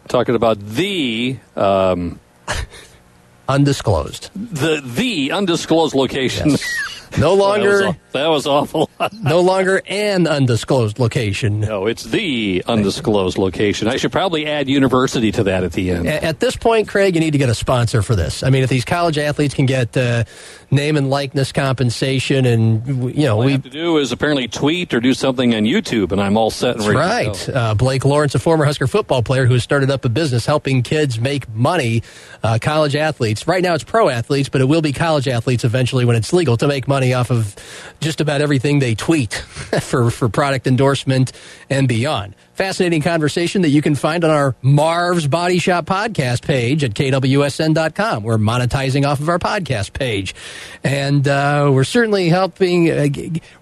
talking 0.07 0.35
about 0.35 0.59
the, 0.59 1.39
um, 1.55 2.19
undisclosed. 3.49 4.29
The, 4.35 4.83
the 4.85 5.31
undisclosed 5.31 5.95
location. 5.95 6.51
Yes. 6.51 6.80
No 7.17 7.33
longer. 7.33 7.97
that, 8.11 8.27
was, 8.27 8.47
awful. 8.47 8.89
no 9.21 9.41
longer 9.41 9.81
an 9.87 10.27
undisclosed 10.27 10.99
location. 10.99 11.59
No, 11.59 11.87
it's 11.87 12.03
the 12.03 12.63
undisclosed 12.67 13.37
location. 13.37 13.87
I 13.87 13.97
should 13.97 14.11
probably 14.11 14.47
add 14.47 14.69
university 14.69 15.31
to 15.33 15.43
that 15.43 15.63
at 15.63 15.73
the 15.73 15.91
end. 15.91 16.07
At 16.07 16.39
this 16.39 16.55
point, 16.55 16.87
Craig, 16.87 17.15
you 17.15 17.21
need 17.21 17.31
to 17.31 17.37
get 17.37 17.49
a 17.49 17.55
sponsor 17.55 18.01
for 18.01 18.15
this. 18.15 18.43
I 18.43 18.49
mean, 18.49 18.63
if 18.63 18.69
these 18.69 18.85
college 18.85 19.17
athletes 19.17 19.53
can 19.53 19.65
get 19.65 19.95
uh, 19.97 20.23
name 20.71 20.97
and 20.97 21.09
likeness 21.09 21.51
compensation, 21.51 22.45
and 22.45 23.15
you 23.15 23.25
know, 23.25 23.37
all 23.37 23.45
we 23.45 23.53
have 23.53 23.63
to 23.63 23.69
do 23.69 23.97
is 23.97 24.11
apparently 24.11 24.47
tweet 24.47 24.93
or 24.93 24.99
do 24.99 25.13
something 25.13 25.53
on 25.53 25.63
YouTube, 25.63 26.11
and 26.11 26.21
I'm 26.21 26.37
all 26.37 26.51
set. 26.51 26.77
And 26.77 26.85
ready 26.85 26.97
right. 26.97 27.49
Uh, 27.49 27.75
Blake 27.75 28.05
Lawrence, 28.05 28.35
a 28.35 28.39
former 28.39 28.65
Husker 28.65 28.87
football 28.87 29.23
player 29.23 29.45
who 29.45 29.53
has 29.53 29.63
started 29.63 29.91
up 29.91 30.05
a 30.05 30.09
business 30.09 30.45
helping 30.45 30.81
kids 30.81 31.19
make 31.19 31.49
money, 31.49 32.03
uh, 32.43 32.57
college 32.61 32.95
athletes. 32.95 33.47
Right 33.47 33.63
now, 33.63 33.73
it's 33.73 33.83
pro 33.83 34.09
athletes, 34.09 34.49
but 34.49 34.61
it 34.61 34.65
will 34.65 34.81
be 34.81 34.93
college 34.93 35.27
athletes 35.27 35.63
eventually 35.63 36.05
when 36.05 36.15
it's 36.15 36.31
legal 36.33 36.57
to 36.57 36.67
make 36.67 36.87
money 36.87 37.00
off 37.09 37.31
of 37.31 37.55
just 37.99 38.21
about 38.21 38.41
everything 38.41 38.79
they 38.79 38.95
tweet 38.95 39.33
for 39.81 40.11
for 40.11 40.29
product 40.29 40.67
endorsement 40.67 41.31
and 41.69 41.87
beyond. 41.87 42.35
Fascinating 42.61 43.01
conversation 43.01 43.63
that 43.63 43.69
you 43.69 43.81
can 43.81 43.95
find 43.95 44.23
on 44.23 44.29
our 44.29 44.55
Marv's 44.61 45.25
Body 45.25 45.57
Shop 45.57 45.87
podcast 45.87 46.43
page 46.43 46.83
at 46.83 46.91
kwsn.com. 46.91 48.21
We're 48.21 48.37
monetizing 48.37 49.03
off 49.03 49.19
of 49.19 49.29
our 49.29 49.39
podcast 49.39 49.93
page, 49.93 50.35
and 50.83 51.27
uh, 51.27 51.71
we're 51.73 51.83
certainly 51.83 52.29
helping. 52.29 52.91
Uh, 52.91 53.07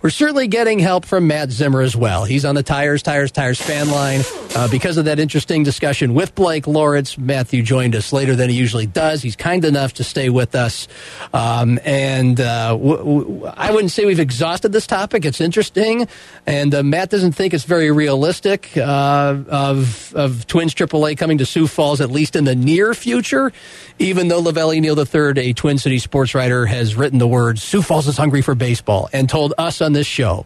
we're 0.02 0.10
certainly 0.10 0.50
getting 0.50 0.80
help 0.80 1.06
from 1.06 1.28
Matt 1.28 1.50
Zimmer 1.50 1.80
as 1.80 1.96
well. 1.96 2.26
He's 2.26 2.44
on 2.44 2.56
the 2.56 2.62
tires, 2.62 3.02
tires, 3.02 3.32
tires 3.32 3.62
fan 3.62 3.90
line 3.90 4.20
uh, 4.54 4.68
because 4.68 4.98
of 4.98 5.06
that 5.06 5.18
interesting 5.18 5.64
discussion 5.64 6.14
with 6.14 6.36
Blake 6.36 6.68
Lawrence. 6.68 7.18
Matthew 7.18 7.64
joined 7.64 7.96
us 7.96 8.12
later 8.12 8.36
than 8.36 8.50
he 8.50 8.58
usually 8.58 8.86
does. 8.86 9.22
He's 9.22 9.38
kind 9.38 9.64
enough 9.64 9.94
to 9.94 10.04
stay 10.04 10.28
with 10.28 10.56
us, 10.56 10.90
um, 11.34 11.80
and 11.86 12.38
uh, 12.42 12.72
w- 12.72 12.98
w- 12.98 13.46
I 13.56 13.72
wouldn't 13.72 13.92
say 13.92 14.04
we've 14.04 14.20
exhausted 14.20 14.74
this 14.74 14.88
topic. 14.88 15.24
It's 15.24 15.40
interesting, 15.40 16.06
and 16.46 16.76
uh, 16.76 16.84
Matt 16.84 17.12
doesn't 17.12 17.32
think 17.32 17.54
it's 17.54 17.64
very 17.64 17.92
realistic 17.92 18.78
uh, 18.90 19.44
of 19.50 20.16
of 20.16 20.48
Twins 20.48 20.74
AAA 20.74 21.16
coming 21.16 21.38
to 21.38 21.46
Sioux 21.46 21.68
Falls 21.68 22.02
at 22.02 22.10
least 22.10 22.36
in 22.36 22.46
the 22.46 22.56
near 22.56 22.96
future. 22.96 23.52
Even 24.00 24.30
though 24.30 24.40
Lavelle 24.40 24.72
Neal 24.72 24.98
III, 24.98 25.38
a 25.38 25.54
Twin 25.54 25.78
City 25.78 26.00
sports 26.00 26.34
writer, 26.34 26.66
has 26.66 26.96
written 26.96 27.20
the 27.20 27.28
words 27.28 27.62
"Sioux 27.62 27.84
Falls 27.84 28.08
is 28.08 28.18
hungry 28.18 28.42
for 28.42 28.56
baseball" 28.56 29.08
and 29.14 29.30
told 29.30 29.54
us 29.60 29.80
on 29.82 29.94
this 29.94 30.08
show, 30.08 30.44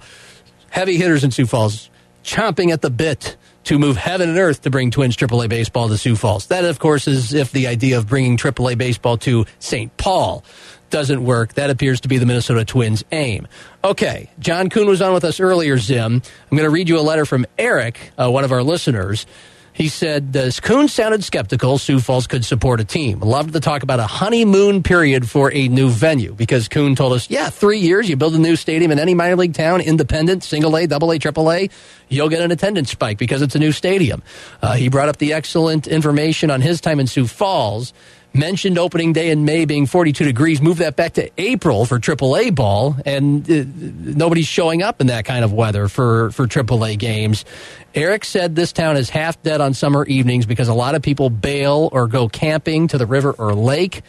heavy 0.70 0.98
hitters 0.98 1.24
in 1.24 1.32
Sioux 1.32 1.46
Falls 1.46 1.90
chomping 2.26 2.74
at 2.74 2.82
the 2.82 2.90
bit 2.90 3.38
to 3.66 3.80
move 3.80 3.98
heaven 3.98 4.30
and 4.30 4.38
earth 4.38 4.62
to 4.62 4.70
bring 4.70 4.92
Twins 4.92 5.16
AAA 5.16 5.50
baseball 5.50 5.88
to 5.90 5.98
Sioux 5.98 6.16
Falls. 6.16 6.48
That, 6.48 6.66
of 6.66 6.80
course, 6.80 7.08
is 7.08 7.34
if 7.34 7.52
the 7.52 7.68
idea 7.68 7.98
of 7.98 8.08
bringing 8.08 8.38
AAA 8.38 8.78
baseball 8.78 9.18
to 9.20 9.46
St. 9.60 9.96
Paul 9.98 10.44
doesn't 10.90 11.24
work. 11.24 11.54
That 11.54 11.72
appears 11.72 12.02
to 12.02 12.08
be 12.08 12.20
the 12.20 12.26
Minnesota 12.26 12.64
Twins' 12.64 13.04
aim. 13.12 13.48
Okay, 13.84 14.30
John 14.40 14.70
Kuhn 14.70 14.88
was 14.88 15.02
on 15.02 15.14
with 15.14 15.24
us 15.24 15.40
earlier, 15.40 15.78
Zim. 15.80 16.22
I'm 16.52 16.58
going 16.58 16.68
to 16.68 16.70
read 16.70 16.88
you 16.88 17.00
a 17.00 17.02
letter 17.02 17.26
from 17.26 17.48
Eric, 17.58 18.12
uh, 18.18 18.30
one 18.30 18.44
of 18.44 18.52
our 18.52 18.62
listeners. 18.62 19.26
He 19.74 19.90
said, 19.90 20.36
as 20.36 20.60
Kuhn 20.60 20.88
sounded 20.88 21.24
skeptical, 21.24 21.80
Sioux 21.80 22.00
Falls 22.00 22.28
could 22.28 22.46
support 22.46 22.80
a 22.80 22.86
team. 22.86 23.22
Loved 23.22 23.54
to 23.54 23.60
talk 23.60 23.82
about 23.82 24.00
a 24.00 24.06
honeymoon 24.06 24.84
period 24.84 25.28
for 25.28 25.52
a 25.52 25.68
new 25.68 25.90
venue 25.90 26.36
because 26.36 26.68
Kuhn 26.68 26.96
told 26.96 27.14
us, 27.14 27.28
yeah, 27.28 27.50
three 27.50 27.80
years, 27.80 28.08
you 28.08 28.16
build 28.16 28.36
a 28.36 28.40
new 28.40 28.56
stadium 28.56 28.92
in 28.92 29.00
any 29.00 29.16
minor 29.16 29.36
league 29.36 29.56
town, 29.56 29.82
independent, 29.82 30.44
single 30.44 30.78
A, 30.78 30.86
double 30.86 31.12
A, 31.12 31.18
triple 31.18 31.52
A, 31.52 31.72
you'll 32.08 32.30
get 32.30 32.42
an 32.42 32.52
attendance 32.52 32.92
spike 32.92 33.18
because 33.18 33.42
it's 33.42 33.56
a 33.56 33.60
new 33.60 33.72
stadium. 33.72 34.22
Uh, 34.62 34.74
he 34.74 34.90
brought 34.90 35.10
up 35.10 35.18
the 35.18 35.34
excellent 35.34 35.88
information 35.88 36.52
on 36.52 36.62
his 36.62 36.80
time 36.80 37.00
in 37.00 37.08
Sioux 37.08 37.26
Falls 37.26 37.94
mentioned 38.34 38.78
opening 38.78 39.14
day 39.14 39.30
in 39.30 39.46
May 39.46 39.66
being 39.66 39.86
42 39.86 40.26
degrees, 40.26 40.62
move 40.62 40.78
that 40.78 40.96
back 40.96 41.14
to 41.14 41.30
April 41.38 41.86
for 41.86 42.00
AAA 42.00 42.56
ball, 42.56 42.96
and 43.06 43.50
uh, 43.50 43.64
nobody's 43.78 44.48
showing 44.48 44.82
up 44.82 45.02
in 45.02 45.08
that 45.08 45.26
kind 45.26 45.46
of 45.46 45.54
weather 45.54 45.88
for, 45.88 46.32
for 46.32 46.48
AAA 46.48 46.98
games. 46.98 47.46
Eric 47.94 48.26
said 48.26 48.56
this 48.56 48.72
town 48.72 48.98
is 48.98 49.10
half 49.10 49.42
dead 49.44 49.62
on 49.62 49.74
summer 49.74 50.06
evenings 50.06 50.46
because 50.46 50.68
a 50.68 50.74
lot 50.74 50.96
of 50.96 51.02
people 51.02 51.30
bail 51.30 51.90
or 51.92 52.08
go 52.08 52.28
camping 52.28 52.88
to 52.88 52.98
the 52.98 53.06
river 53.06 53.32
or 53.32 53.54
lake. 53.54 54.02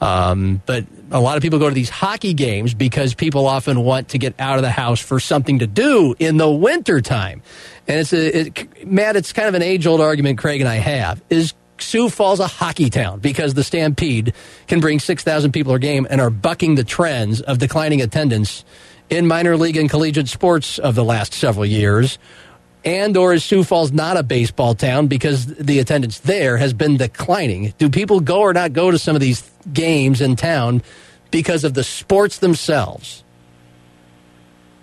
Um, 0.00 0.60
but 0.66 0.84
a 1.10 1.20
lot 1.20 1.36
of 1.36 1.42
people 1.42 1.58
go 1.58 1.68
to 1.68 1.74
these 1.74 1.90
hockey 1.90 2.34
games 2.34 2.74
because 2.74 3.14
people 3.14 3.46
often 3.46 3.80
want 3.80 4.08
to 4.10 4.18
get 4.18 4.34
out 4.38 4.56
of 4.56 4.62
the 4.62 4.70
house 4.70 5.00
for 5.00 5.20
something 5.20 5.60
to 5.60 5.66
do 5.66 6.14
in 6.18 6.36
the 6.36 6.50
wintertime. 6.50 7.42
And 7.86 8.00
it's 8.00 8.12
a, 8.12 8.40
it, 8.40 8.86
Matt, 8.86 9.16
it's 9.16 9.32
kind 9.32 9.48
of 9.48 9.54
an 9.54 9.62
age 9.62 9.86
old 9.86 10.00
argument 10.00 10.38
Craig 10.38 10.60
and 10.60 10.68
I 10.68 10.76
have. 10.76 11.22
Is 11.30 11.54
Sioux 11.78 12.08
Falls 12.08 12.40
a 12.40 12.46
hockey 12.46 12.90
town 12.90 13.20
because 13.20 13.54
the 13.54 13.64
Stampede 13.64 14.34
can 14.66 14.80
bring 14.80 15.00
6,000 15.00 15.52
people 15.52 15.74
a 15.74 15.78
game 15.78 16.06
and 16.08 16.20
are 16.20 16.30
bucking 16.30 16.76
the 16.76 16.84
trends 16.84 17.40
of 17.40 17.58
declining 17.58 18.00
attendance 18.00 18.64
in 19.10 19.26
minor 19.26 19.56
league 19.56 19.76
and 19.76 19.90
collegiate 19.90 20.28
sports 20.28 20.78
of 20.78 20.94
the 20.94 21.04
last 21.04 21.34
several 21.34 21.66
years? 21.66 22.18
And 22.84 23.16
or 23.16 23.32
is 23.32 23.42
Sioux 23.42 23.64
Falls 23.64 23.92
not 23.92 24.16
a 24.16 24.22
baseball 24.22 24.74
town 24.74 25.06
because 25.06 25.46
the 25.46 25.78
attendance 25.78 26.20
there 26.20 26.58
has 26.58 26.74
been 26.74 26.96
declining? 26.98 27.72
Do 27.78 27.88
people 27.88 28.20
go 28.20 28.40
or 28.40 28.52
not 28.52 28.72
go 28.72 28.90
to 28.90 28.98
some 28.98 29.14
of 29.14 29.22
these 29.22 29.50
games 29.72 30.20
in 30.20 30.36
town 30.36 30.82
because 31.30 31.64
of 31.64 31.72
the 31.72 31.82
sports 31.82 32.38
themselves? 32.38 33.24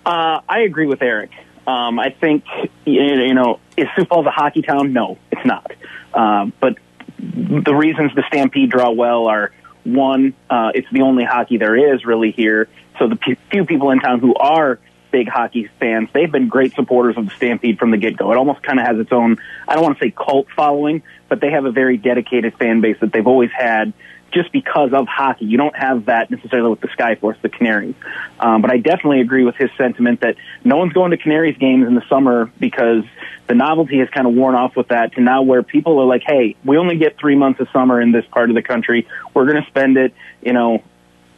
Uh, 0.03 0.41
I 0.50 0.62
agree 0.62 0.88
with 0.88 1.03
Eric. 1.03 1.29
Um, 1.67 2.00
I 2.00 2.10
think 2.10 2.43
you 2.86 3.36
know 3.36 3.60
is 3.77 3.88
Sioux 3.95 4.05
Falls 4.05 4.25
a 4.25 4.31
hockey 4.31 4.63
town? 4.63 4.93
No, 4.93 5.19
it's 5.31 5.45
not. 5.45 5.71
Uh, 6.13 6.48
but 6.60 6.77
the 7.20 7.75
reasons 7.75 8.13
the 8.15 8.24
Stampede 8.27 8.72
draw 8.72 8.91
well 8.91 9.27
are 9.27 9.51
one, 9.84 10.34
uh, 10.50 10.72
it's 10.74 10.88
the 10.91 11.01
only 11.01 11.24
hockey 11.24 11.58
there 11.58 11.94
is 11.94 12.06
really 12.06 12.32
here. 12.32 12.68
So 13.00 13.08
the 13.08 13.15
p- 13.15 13.38
few 13.51 13.65
people 13.65 13.91
in 13.91 14.00
town 14.00 14.20
who 14.20 14.34
are 14.36 14.80
big 15.12 15.27
hockey 15.27 15.70
fans, 15.80 16.10
they've 16.13 16.32
been 16.32 16.48
great 16.48 16.74
supporters 16.74 17.18
of 17.18 17.25
the 17.25 17.32
Stampede 17.32 17.80
from 17.80 17.91
the 17.91 17.98
get 17.98 18.18
go. 18.18 18.32
It 18.32 18.38
almost 18.38 18.63
kind 18.63 18.80
of 18.80 18.86
has 18.86 18.98
its 18.98 19.12
own, 19.12 19.38
I 19.68 19.75
don't 19.75 19.84
want 19.84 19.98
to 20.00 20.06
say 20.06 20.12
cult 20.12 20.48
following, 20.56 21.03
but 21.30 21.41
they 21.41 21.51
have 21.51 21.65
a 21.65 21.72
very 21.72 21.98
dedicated 21.98 22.56
fan 22.58 22.82
base 22.82 22.98
that 23.01 23.12
they've 23.12 23.27
always 23.27 23.51
had 23.51 23.94
just 24.31 24.51
because 24.51 24.93
of 24.93 25.07
hockey. 25.07 25.45
You 25.45 25.57
don't 25.57 25.75
have 25.75 26.05
that 26.05 26.31
necessarily 26.31 26.69
with 26.69 26.81
the 26.81 26.88
Skyforce, 26.89 27.41
the 27.41 27.50
Canaries. 27.50 27.95
Um, 28.39 28.61
but 28.61 28.71
I 28.71 28.77
definitely 28.77 29.21
agree 29.21 29.43
with 29.43 29.55
his 29.55 29.69
sentiment 29.77 30.21
that 30.21 30.35
no 30.63 30.77
one's 30.77 30.93
going 30.93 31.11
to 31.11 31.17
Canaries 31.17 31.57
games 31.57 31.88
in 31.88 31.95
the 31.95 32.03
summer 32.09 32.51
because 32.59 33.03
the 33.47 33.55
novelty 33.55 34.00
has 34.00 34.09
kind 34.09 34.27
of 34.27 34.33
worn 34.33 34.55
off 34.55 34.75
with 34.75 34.89
that 34.89 35.13
to 35.13 35.21
now 35.21 35.41
where 35.41 35.63
people 35.63 36.00
are 36.00 36.05
like, 36.05 36.23
hey, 36.25 36.55
we 36.63 36.77
only 36.77 36.97
get 36.97 37.17
three 37.19 37.35
months 37.35 37.59
of 37.59 37.67
summer 37.73 38.01
in 38.01 38.11
this 38.11 38.25
part 38.25 38.50
of 38.50 38.55
the 38.55 38.61
country. 38.61 39.07
We're 39.33 39.45
going 39.45 39.61
to 39.61 39.69
spend 39.69 39.97
it, 39.97 40.13
you 40.41 40.53
know, 40.53 40.83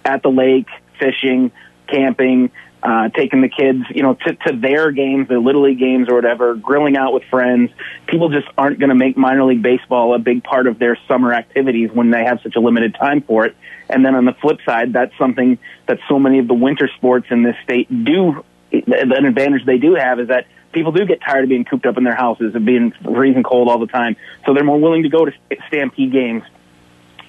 at 0.05 0.21
the 0.21 0.29
lake, 0.29 0.67
fishing, 0.99 1.51
camping, 1.87 2.51
uh, 2.83 3.07
taking 3.09 3.41
the 3.41 3.47
kids, 3.47 3.79
you 3.91 4.03
know, 4.03 4.13
to, 4.13 4.35
to 4.35 4.57
their 4.57 4.91
games, 4.91 5.29
their 5.29 5.39
little 5.39 5.63
league 5.63 5.79
games 5.79 6.09
or 6.09 6.15
whatever, 6.15 6.53
grilling 6.53 6.97
out 6.97 7.13
with 7.13 7.23
friends. 7.29 7.71
People 8.07 8.27
just 8.27 8.47
aren't 8.57 8.77
going 8.77 8.89
to 8.89 8.95
make 8.95 9.15
minor 9.15 9.45
league 9.45 9.61
baseball 9.61 10.13
a 10.13 10.19
big 10.19 10.43
part 10.43 10.67
of 10.67 10.79
their 10.79 10.97
summer 11.07 11.33
activities 11.33 11.91
when 11.93 12.11
they 12.11 12.25
have 12.25 12.41
such 12.43 12.57
a 12.57 12.59
limited 12.59 12.93
time 12.95 13.21
for 13.21 13.45
it. 13.45 13.55
And 13.89 14.05
then 14.05 14.15
on 14.15 14.25
the 14.25 14.33
flip 14.33 14.59
side, 14.65 14.91
that's 14.91 15.17
something 15.17 15.57
that 15.87 15.99
so 16.09 16.19
many 16.19 16.39
of 16.39 16.47
the 16.49 16.53
winter 16.53 16.89
sports 16.97 17.27
in 17.31 17.43
this 17.43 17.55
state 17.63 17.87
do. 18.03 18.43
An 18.71 19.25
advantage 19.25 19.65
they 19.65 19.77
do 19.77 19.93
have 19.95 20.19
is 20.19 20.27
that 20.29 20.47
people 20.73 20.91
do 20.91 21.05
get 21.05 21.21
tired 21.21 21.43
of 21.43 21.49
being 21.49 21.63
cooped 21.63 21.85
up 21.85 21.97
in 21.97 22.03
their 22.03 22.15
houses 22.15 22.53
and 22.55 22.65
being 22.65 22.91
freezing 23.03 23.43
cold 23.43 23.69
all 23.69 23.79
the 23.79 23.87
time. 23.87 24.17
So 24.45 24.53
they're 24.53 24.63
more 24.63 24.79
willing 24.79 25.03
to 25.03 25.09
go 25.09 25.23
to 25.23 25.31
Stampede 25.67 26.11
games, 26.11 26.43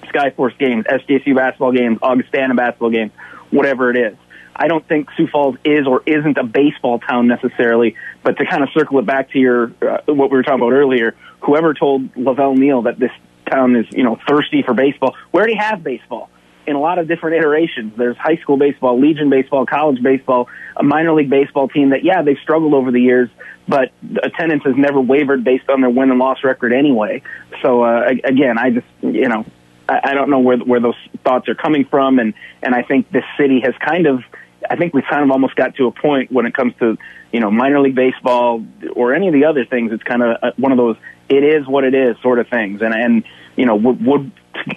Skyforce 0.07 0.57
games, 0.57 0.85
SJSU 0.85 1.35
basketball 1.35 1.71
games, 1.71 1.99
Augustana 2.01 2.55
basketball 2.55 2.89
games, 2.89 3.11
whatever 3.51 3.91
it 3.91 3.97
is. 3.97 4.17
I 4.55 4.67
don't 4.67 4.87
think 4.87 5.09
Sioux 5.17 5.27
Falls 5.27 5.55
is 5.65 5.85
or 5.85 6.01
isn't 6.05 6.37
a 6.37 6.43
baseball 6.43 6.99
town 6.99 7.27
necessarily, 7.27 7.95
but 8.23 8.37
to 8.37 8.45
kind 8.45 8.63
of 8.63 8.69
circle 8.73 8.99
it 8.99 9.05
back 9.05 9.31
to 9.31 9.39
your 9.39 9.71
uh, 9.81 10.01
what 10.05 10.31
we 10.31 10.37
were 10.37 10.43
talking 10.43 10.61
about 10.61 10.71
earlier, 10.71 11.15
whoever 11.41 11.73
told 11.73 12.15
Lavelle 12.15 12.55
Neal 12.55 12.83
that 12.83 12.97
this 12.97 13.11
town 13.51 13.75
is 13.75 13.85
you 13.91 14.03
know 14.03 14.17
thirsty 14.27 14.63
for 14.63 14.73
baseball, 14.73 15.15
we 15.31 15.39
already 15.39 15.55
have 15.55 15.83
baseball 15.83 16.29
in 16.67 16.75
a 16.75 16.79
lot 16.79 16.97
of 16.97 17.07
different 17.07 17.37
iterations. 17.37 17.93
There's 17.97 18.17
high 18.17 18.37
school 18.37 18.57
baseball, 18.57 18.99
Legion 18.99 19.29
baseball, 19.29 19.65
college 19.65 20.01
baseball, 20.01 20.47
a 20.75 20.83
minor 20.83 21.13
league 21.13 21.29
baseball 21.29 21.67
team 21.67 21.89
that 21.89 22.03
yeah 22.03 22.21
they've 22.21 22.39
struggled 22.41 22.73
over 22.73 22.91
the 22.91 23.01
years, 23.01 23.29
but 23.67 23.91
attendance 24.23 24.63
has 24.63 24.75
never 24.77 25.01
wavered 25.01 25.43
based 25.43 25.69
on 25.69 25.81
their 25.81 25.89
win 25.89 26.09
and 26.09 26.19
loss 26.19 26.43
record 26.43 26.71
anyway. 26.73 27.21
So 27.61 27.83
uh, 27.83 28.07
again, 28.23 28.57
I 28.57 28.71
just 28.71 28.87
you 29.01 29.27
know 29.27 29.45
I, 29.87 30.13
don't 30.13 30.29
know 30.29 30.39
where 30.39 30.57
where 30.57 30.79
those 30.79 30.97
thoughts 31.23 31.47
are 31.49 31.55
coming 31.55 31.85
from, 31.85 32.19
and 32.19 32.33
and 32.63 32.73
I 32.73 32.83
think 32.83 33.11
this 33.11 33.23
city 33.37 33.61
has 33.63 33.73
kind 33.85 34.07
of 34.07 34.23
I 34.69 34.75
think 34.75 34.93
we've 34.93 35.05
kind 35.09 35.23
of 35.23 35.31
almost 35.31 35.55
got 35.55 35.75
to 35.75 35.87
a 35.87 35.91
point 35.91 36.31
when 36.31 36.45
it 36.45 36.53
comes 36.53 36.73
to, 36.79 36.97
you 37.31 37.39
know, 37.39 37.51
minor 37.51 37.79
league 37.79 37.95
baseball 37.95 38.65
or 38.95 39.13
any 39.13 39.27
of 39.27 39.33
the 39.33 39.45
other 39.45 39.65
things. 39.65 39.91
It's 39.91 40.03
kind 40.03 40.23
of 40.23 40.53
one 40.57 40.71
of 40.71 40.77
those 40.77 40.97
it 41.29 41.43
is 41.43 41.67
what 41.67 41.83
it 41.83 41.93
is 41.93 42.15
sort 42.21 42.39
of 42.39 42.47
things. 42.47 42.81
And, 42.81 42.93
and, 42.93 43.23
you 43.55 43.65
know, 43.65 43.75
would, 43.75 44.05
would 44.05 44.31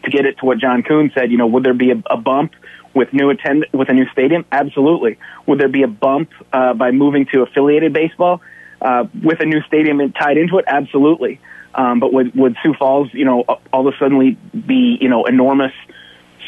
to 0.04 0.11
get 0.11 0.26
it 0.26 0.38
to 0.38 0.47
what 0.47 0.59
John 0.59 0.83
Kuhn 0.83 1.11
said, 1.14 1.30
you 1.30 1.38
know, 1.38 1.47
would 1.47 1.64
there 1.64 1.75
be 1.75 1.90
a, 1.90 2.02
a 2.11 2.16
bump 2.16 2.52
with 2.95 3.12
new 3.12 3.30
attend 3.30 3.66
with 3.73 3.88
a 3.90 3.92
new 3.92 4.07
stadium? 4.09 4.45
Absolutely. 4.50 5.18
Would 5.47 5.61
there 5.61 5.68
be 5.68 5.83
a 5.83 5.88
bump 5.88 6.30
uh, 6.52 6.75
by 6.75 6.90
moving 6.90 7.26
to 7.33 7.42
affiliated 7.42 7.92
baseball 7.92 8.40
uh, 8.80 9.04
with 9.23 9.40
a 9.40 9.45
new 9.45 9.62
stadium 9.62 10.00
tied 10.12 10.38
into 10.38 10.59
it? 10.59 10.64
Absolutely. 10.66 11.40
Um, 11.75 12.00
but 12.00 12.12
would, 12.12 12.35
would 12.35 12.57
Sioux 12.62 12.75
Falls, 12.75 13.09
you 13.12 13.25
know, 13.25 13.45
all 13.73 13.87
of 13.87 13.95
a 13.95 13.99
sudden 13.99 14.37
be, 14.66 14.99
you 15.00 15.09
know, 15.09 15.26
enormous 15.26 15.73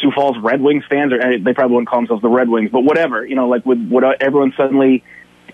Sioux 0.00 0.10
Falls 0.14 0.36
Red 0.38 0.60
Wings 0.60 0.84
fans, 0.88 1.12
or 1.12 1.18
they 1.18 1.52
probably 1.52 1.74
wouldn't 1.74 1.88
call 1.88 2.00
themselves 2.00 2.22
the 2.22 2.28
Red 2.28 2.48
Wings, 2.48 2.70
but 2.70 2.82
whatever, 2.82 3.24
you 3.24 3.34
know, 3.34 3.48
like 3.48 3.64
with 3.66 3.86
what 3.88 4.22
everyone 4.22 4.52
suddenly, 4.56 5.04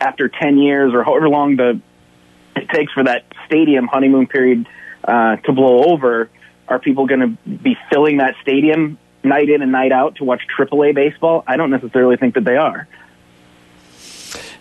after 0.00 0.28
10 0.28 0.58
years 0.58 0.92
or 0.94 1.02
however 1.04 1.28
long 1.28 1.56
the 1.56 1.80
it 2.56 2.68
takes 2.70 2.92
for 2.92 3.04
that 3.04 3.24
stadium 3.46 3.86
honeymoon 3.86 4.26
period 4.26 4.66
uh, 5.04 5.36
to 5.36 5.52
blow 5.52 5.84
over, 5.92 6.30
are 6.68 6.78
people 6.78 7.06
going 7.06 7.20
to 7.20 7.50
be 7.50 7.76
filling 7.90 8.16
that 8.18 8.34
stadium 8.42 8.98
night 9.22 9.48
in 9.48 9.62
and 9.62 9.70
night 9.72 9.92
out 9.92 10.16
to 10.16 10.24
watch 10.24 10.40
AAA 10.58 10.94
baseball? 10.94 11.44
I 11.46 11.56
don't 11.56 11.70
necessarily 11.70 12.16
think 12.16 12.34
that 12.34 12.44
they 12.44 12.56
are. 12.56 12.88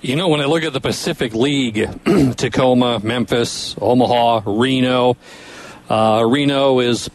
You 0.01 0.15
know, 0.15 0.27
when 0.27 0.41
I 0.41 0.45
look 0.45 0.63
at 0.63 0.73
the 0.73 0.81
Pacific 0.81 1.33
League, 1.33 1.75
Tacoma, 2.35 2.99
Memphis, 2.99 3.75
Omaha, 3.81 4.41
Reno, 4.45 5.17
uh, 5.89 6.23
Reno 6.27 6.79
is 6.79 7.09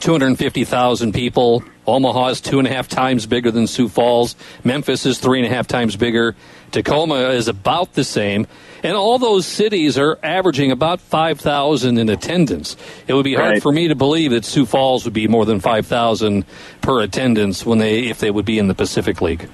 250,000 0.00 1.12
people. 1.12 1.62
Omaha 1.86 2.28
is 2.28 2.40
two 2.40 2.58
and 2.58 2.66
a 2.66 2.70
half 2.72 2.88
times 2.88 3.26
bigger 3.26 3.50
than 3.50 3.66
Sioux 3.66 3.88
Falls. 3.88 4.34
Memphis 4.64 5.06
is 5.06 5.18
three 5.18 5.38
and 5.38 5.46
a 5.46 5.54
half 5.54 5.66
times 5.66 5.96
bigger. 5.96 6.34
Tacoma 6.72 7.30
is 7.30 7.48
about 7.48 7.94
the 7.94 8.04
same. 8.04 8.46
And 8.82 8.96
all 8.96 9.18
those 9.18 9.46
cities 9.46 9.96
are 9.98 10.18
averaging 10.22 10.70
about 10.72 11.00
5,000 11.00 11.98
in 11.98 12.08
attendance. 12.08 12.76
It 13.06 13.14
would 13.14 13.24
be 13.24 13.34
hard 13.34 13.50
Right. 13.54 13.62
for 13.62 13.72
me 13.72 13.88
to 13.88 13.94
believe 13.94 14.32
that 14.32 14.44
Sioux 14.44 14.66
Falls 14.66 15.04
would 15.04 15.14
be 15.14 15.28
more 15.28 15.44
than 15.46 15.60
5,000 15.60 16.44
per 16.82 17.00
attendance 17.02 17.64
when 17.64 17.78
they, 17.78 18.00
if 18.04 18.18
they 18.18 18.30
would 18.30 18.44
be 18.44 18.58
in 18.58 18.68
the 18.68 18.74
Pacific 18.74 19.20
League. 19.22 19.48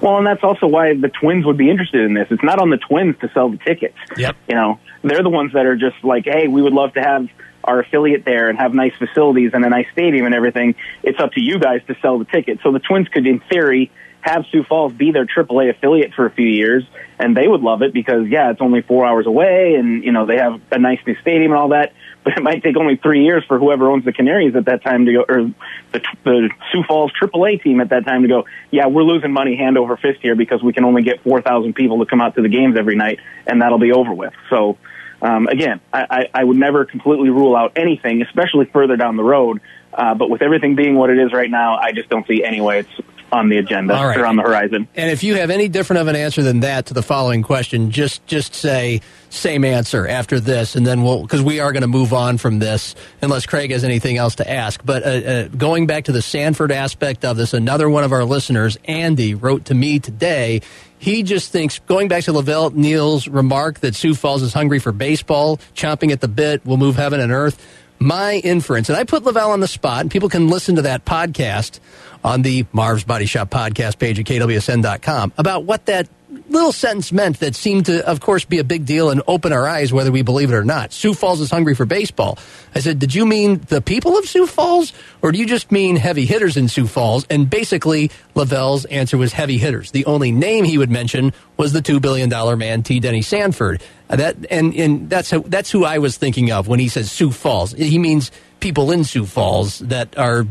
Well, 0.00 0.16
and 0.18 0.26
that's 0.26 0.44
also 0.44 0.68
why 0.68 0.94
the 0.94 1.08
Twins 1.08 1.44
would 1.44 1.56
be 1.56 1.68
interested 1.68 2.02
in 2.02 2.14
this. 2.14 2.28
It's 2.30 2.42
not 2.42 2.60
on 2.60 2.70
the 2.70 2.76
Twins 2.78 3.16
to 3.20 3.30
sell 3.34 3.48
the 3.48 3.58
tickets. 3.58 3.96
Yep. 4.16 4.36
You 4.48 4.54
know, 4.54 4.78
they're 5.02 5.24
the 5.24 5.28
ones 5.30 5.52
that 5.54 5.66
are 5.66 5.76
just 5.76 5.96
like, 6.04 6.24
hey, 6.24 6.46
we 6.46 6.62
would 6.62 6.72
love 6.72 6.94
to 6.94 7.00
have 7.02 7.28
our 7.68 7.80
affiliate 7.80 8.24
there 8.24 8.48
and 8.48 8.58
have 8.58 8.74
nice 8.74 8.94
facilities 8.98 9.52
and 9.52 9.64
a 9.64 9.68
nice 9.68 9.86
stadium 9.92 10.26
and 10.26 10.34
everything. 10.34 10.74
It's 11.02 11.20
up 11.20 11.32
to 11.32 11.40
you 11.40 11.58
guys 11.58 11.82
to 11.86 11.96
sell 12.00 12.18
the 12.18 12.24
tickets. 12.24 12.62
So 12.62 12.72
the 12.72 12.78
Twins 12.78 13.08
could, 13.08 13.26
in 13.26 13.40
theory, 13.40 13.90
have 14.20 14.44
Sioux 14.50 14.64
Falls 14.64 14.92
be 14.92 15.12
their 15.12 15.26
AAA 15.26 15.70
affiliate 15.70 16.12
for 16.14 16.26
a 16.26 16.30
few 16.30 16.48
years, 16.48 16.84
and 17.18 17.36
they 17.36 17.46
would 17.46 17.60
love 17.60 17.82
it 17.82 17.92
because, 17.92 18.26
yeah, 18.26 18.50
it's 18.50 18.60
only 18.60 18.82
four 18.82 19.06
hours 19.06 19.26
away, 19.26 19.74
and 19.74 20.02
you 20.02 20.12
know 20.12 20.26
they 20.26 20.36
have 20.36 20.60
a 20.70 20.78
nice 20.78 20.98
new 21.06 21.14
stadium 21.20 21.52
and 21.52 21.60
all 21.60 21.68
that. 21.68 21.92
But 22.24 22.36
it 22.36 22.42
might 22.42 22.62
take 22.62 22.76
only 22.76 22.96
three 22.96 23.24
years 23.24 23.44
for 23.44 23.58
whoever 23.58 23.88
owns 23.88 24.04
the 24.04 24.12
Canaries 24.12 24.54
at 24.54 24.66
that 24.66 24.82
time 24.82 25.06
to 25.06 25.12
go, 25.12 25.24
or 25.26 25.50
the, 25.92 26.00
the 26.24 26.50
Sioux 26.70 26.82
Falls 26.82 27.10
AAA 27.12 27.62
team 27.62 27.80
at 27.80 27.90
that 27.90 28.04
time 28.04 28.22
to 28.22 28.28
go. 28.28 28.44
Yeah, 28.70 28.88
we're 28.88 29.04
losing 29.04 29.32
money 29.32 29.56
hand 29.56 29.78
over 29.78 29.96
fist 29.96 30.18
here 30.20 30.34
because 30.34 30.62
we 30.62 30.74
can 30.74 30.84
only 30.84 31.02
get 31.02 31.22
four 31.22 31.40
thousand 31.40 31.74
people 31.74 32.00
to 32.00 32.06
come 32.06 32.20
out 32.20 32.34
to 32.34 32.42
the 32.42 32.48
games 32.48 32.76
every 32.76 32.96
night, 32.96 33.20
and 33.46 33.62
that'll 33.62 33.78
be 33.78 33.92
over 33.92 34.12
with. 34.12 34.34
So. 34.50 34.76
Um, 35.20 35.48
again, 35.48 35.80
I, 35.92 36.28
I, 36.32 36.44
would 36.44 36.56
never 36.56 36.84
completely 36.84 37.28
rule 37.28 37.56
out 37.56 37.72
anything, 37.74 38.22
especially 38.22 38.66
further 38.66 38.96
down 38.96 39.16
the 39.16 39.24
road. 39.24 39.60
Uh, 39.92 40.14
but 40.14 40.30
with 40.30 40.42
everything 40.42 40.76
being 40.76 40.94
what 40.94 41.10
it 41.10 41.18
is 41.18 41.32
right 41.32 41.50
now, 41.50 41.76
I 41.76 41.90
just 41.90 42.08
don't 42.08 42.26
see 42.26 42.44
any 42.44 42.60
way 42.60 42.80
it's 42.80 43.17
on 43.30 43.48
the 43.48 43.58
agenda 43.58 43.94
right. 43.94 44.18
or 44.18 44.26
on 44.26 44.36
the 44.36 44.42
horizon. 44.42 44.88
And 44.94 45.10
if 45.10 45.22
you 45.22 45.34
have 45.36 45.50
any 45.50 45.68
different 45.68 46.00
of 46.00 46.08
an 46.08 46.16
answer 46.16 46.42
than 46.42 46.60
that 46.60 46.86
to 46.86 46.94
the 46.94 47.02
following 47.02 47.42
question, 47.42 47.90
just 47.90 48.26
just 48.26 48.54
say 48.54 49.00
same 49.30 49.64
answer 49.64 50.06
after 50.06 50.40
this, 50.40 50.76
and 50.76 50.86
then 50.86 51.02
we'll 51.02 51.22
because 51.22 51.42
we 51.42 51.60
are 51.60 51.72
going 51.72 51.82
to 51.82 51.88
move 51.88 52.12
on 52.12 52.38
from 52.38 52.58
this 52.58 52.94
unless 53.20 53.46
Craig 53.46 53.70
has 53.70 53.84
anything 53.84 54.16
else 54.16 54.36
to 54.36 54.50
ask. 54.50 54.80
But 54.84 55.02
uh, 55.02 55.06
uh, 55.06 55.48
going 55.48 55.86
back 55.86 56.04
to 56.04 56.12
the 56.12 56.22
Sanford 56.22 56.72
aspect 56.72 57.24
of 57.24 57.36
this, 57.36 57.54
another 57.54 57.88
one 57.88 58.04
of 58.04 58.12
our 58.12 58.24
listeners, 58.24 58.78
Andy, 58.84 59.34
wrote 59.34 59.66
to 59.66 59.74
me 59.74 59.98
today. 59.98 60.62
He 61.00 61.22
just 61.22 61.52
thinks 61.52 61.78
going 61.80 62.08
back 62.08 62.24
to 62.24 62.32
Lavelle 62.32 62.70
Neal's 62.70 63.28
remark 63.28 63.80
that 63.80 63.94
Sioux 63.94 64.14
Falls 64.14 64.42
is 64.42 64.52
hungry 64.52 64.80
for 64.80 64.90
baseball, 64.90 65.58
chomping 65.74 66.10
at 66.10 66.20
the 66.20 66.26
bit, 66.26 66.66
will 66.66 66.76
move 66.76 66.96
heaven 66.96 67.20
and 67.20 67.30
earth. 67.30 67.64
My 68.00 68.34
inference, 68.36 68.88
and 68.88 68.96
I 68.96 69.04
put 69.04 69.24
Lavelle 69.24 69.50
on 69.50 69.60
the 69.60 69.68
spot, 69.68 70.02
and 70.02 70.10
people 70.10 70.28
can 70.28 70.48
listen 70.48 70.76
to 70.76 70.82
that 70.82 71.04
podcast 71.04 71.80
on 72.22 72.42
the 72.42 72.66
Marv's 72.72 73.04
Body 73.04 73.26
Shop 73.26 73.50
podcast 73.50 73.98
page 73.98 74.18
at 74.18 74.26
kwsn.com 74.26 75.32
about 75.36 75.64
what 75.64 75.86
that 75.86 76.08
little 76.50 76.72
sentence 76.72 77.12
meant 77.12 77.40
that 77.40 77.54
seemed 77.54 77.86
to, 77.86 78.06
of 78.06 78.20
course, 78.20 78.44
be 78.44 78.58
a 78.58 78.64
big 78.64 78.84
deal 78.84 79.10
and 79.10 79.22
open 79.26 79.52
our 79.52 79.66
eyes 79.66 79.92
whether 79.92 80.10
we 80.10 80.22
believe 80.22 80.50
it 80.50 80.54
or 80.54 80.64
not. 80.64 80.92
Sioux 80.92 81.14
Falls 81.14 81.40
is 81.40 81.50
hungry 81.50 81.74
for 81.74 81.86
baseball. 81.86 82.38
I 82.74 82.80
said, 82.80 82.98
did 82.98 83.14
you 83.14 83.26
mean 83.26 83.60
the 83.68 83.80
people 83.80 84.18
of 84.18 84.26
Sioux 84.26 84.46
Falls 84.46 84.92
or 85.22 85.32
do 85.32 85.38
you 85.38 85.46
just 85.46 85.72
mean 85.72 85.96
heavy 85.96 86.26
hitters 86.26 86.56
in 86.56 86.68
Sioux 86.68 86.86
Falls? 86.86 87.26
And 87.30 87.48
basically, 87.48 88.10
Lavelle's 88.34 88.84
answer 88.86 89.16
was 89.16 89.32
heavy 89.32 89.58
hitters. 89.58 89.90
The 89.90 90.06
only 90.06 90.32
name 90.32 90.64
he 90.64 90.78
would 90.78 90.90
mention 90.90 91.32
was 91.56 91.72
the 91.72 91.80
$2 91.80 92.00
billion 92.00 92.30
man, 92.58 92.82
T. 92.82 93.00
Denny 93.00 93.22
Sanford. 93.22 93.82
That, 94.08 94.36
and, 94.50 94.74
and 94.74 95.10
that's, 95.10 95.30
who, 95.30 95.42
that's 95.42 95.70
who 95.70 95.84
I 95.84 95.98
was 95.98 96.16
thinking 96.16 96.50
of 96.50 96.66
when 96.66 96.80
he 96.80 96.88
says 96.88 97.10
Sioux 97.10 97.30
Falls. 97.30 97.72
He 97.72 97.98
means 97.98 98.30
people 98.60 98.90
in 98.90 99.04
Sioux 99.04 99.26
Falls 99.26 99.78
that 99.80 100.16
are 100.18 100.46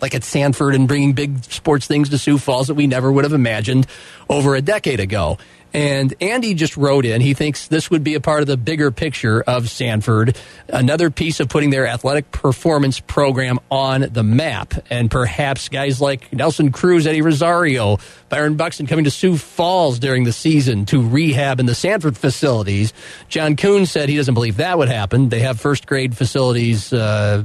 like 0.00 0.14
at 0.14 0.24
Sanford 0.24 0.74
and 0.74 0.86
bringing 0.86 1.12
big 1.12 1.42
sports 1.44 1.86
things 1.86 2.10
to 2.10 2.18
Sioux 2.18 2.38
Falls 2.38 2.68
that 2.68 2.74
we 2.74 2.86
never 2.86 3.10
would 3.10 3.24
have 3.24 3.32
imagined 3.32 3.86
over 4.28 4.54
a 4.54 4.60
decade 4.60 5.00
ago. 5.00 5.38
And 5.72 6.14
Andy 6.20 6.54
just 6.54 6.76
wrote 6.76 7.04
in, 7.04 7.20
he 7.20 7.34
thinks 7.34 7.68
this 7.68 7.90
would 7.90 8.02
be 8.02 8.14
a 8.14 8.20
part 8.20 8.40
of 8.40 8.46
the 8.46 8.56
bigger 8.56 8.90
picture 8.90 9.42
of 9.42 9.68
Sanford, 9.68 10.36
another 10.68 11.10
piece 11.10 11.40
of 11.40 11.48
putting 11.48 11.70
their 11.70 11.86
athletic 11.86 12.30
performance 12.30 13.00
program 13.00 13.58
on 13.70 14.06
the 14.10 14.22
map. 14.22 14.74
And 14.90 15.10
perhaps 15.10 15.68
guys 15.68 16.00
like 16.00 16.32
Nelson 16.32 16.72
Cruz, 16.72 17.06
Eddie 17.06 17.22
Rosario, 17.22 17.98
Byron 18.28 18.56
Buxton 18.56 18.86
coming 18.86 19.04
to 19.04 19.10
Sioux 19.10 19.36
Falls 19.36 19.98
during 19.98 20.24
the 20.24 20.32
season 20.32 20.86
to 20.86 21.06
rehab 21.06 21.60
in 21.60 21.66
the 21.66 21.74
Sanford 21.74 22.16
facilities. 22.16 22.92
John 23.28 23.56
Kuhn 23.56 23.86
said 23.86 24.08
he 24.08 24.16
doesn't 24.16 24.34
believe 24.34 24.58
that 24.58 24.78
would 24.78 24.88
happen. 24.88 25.28
They 25.28 25.40
have 25.40 25.60
first 25.60 25.86
grade 25.86 26.16
facilities 26.16 26.92
uh, 26.92 27.44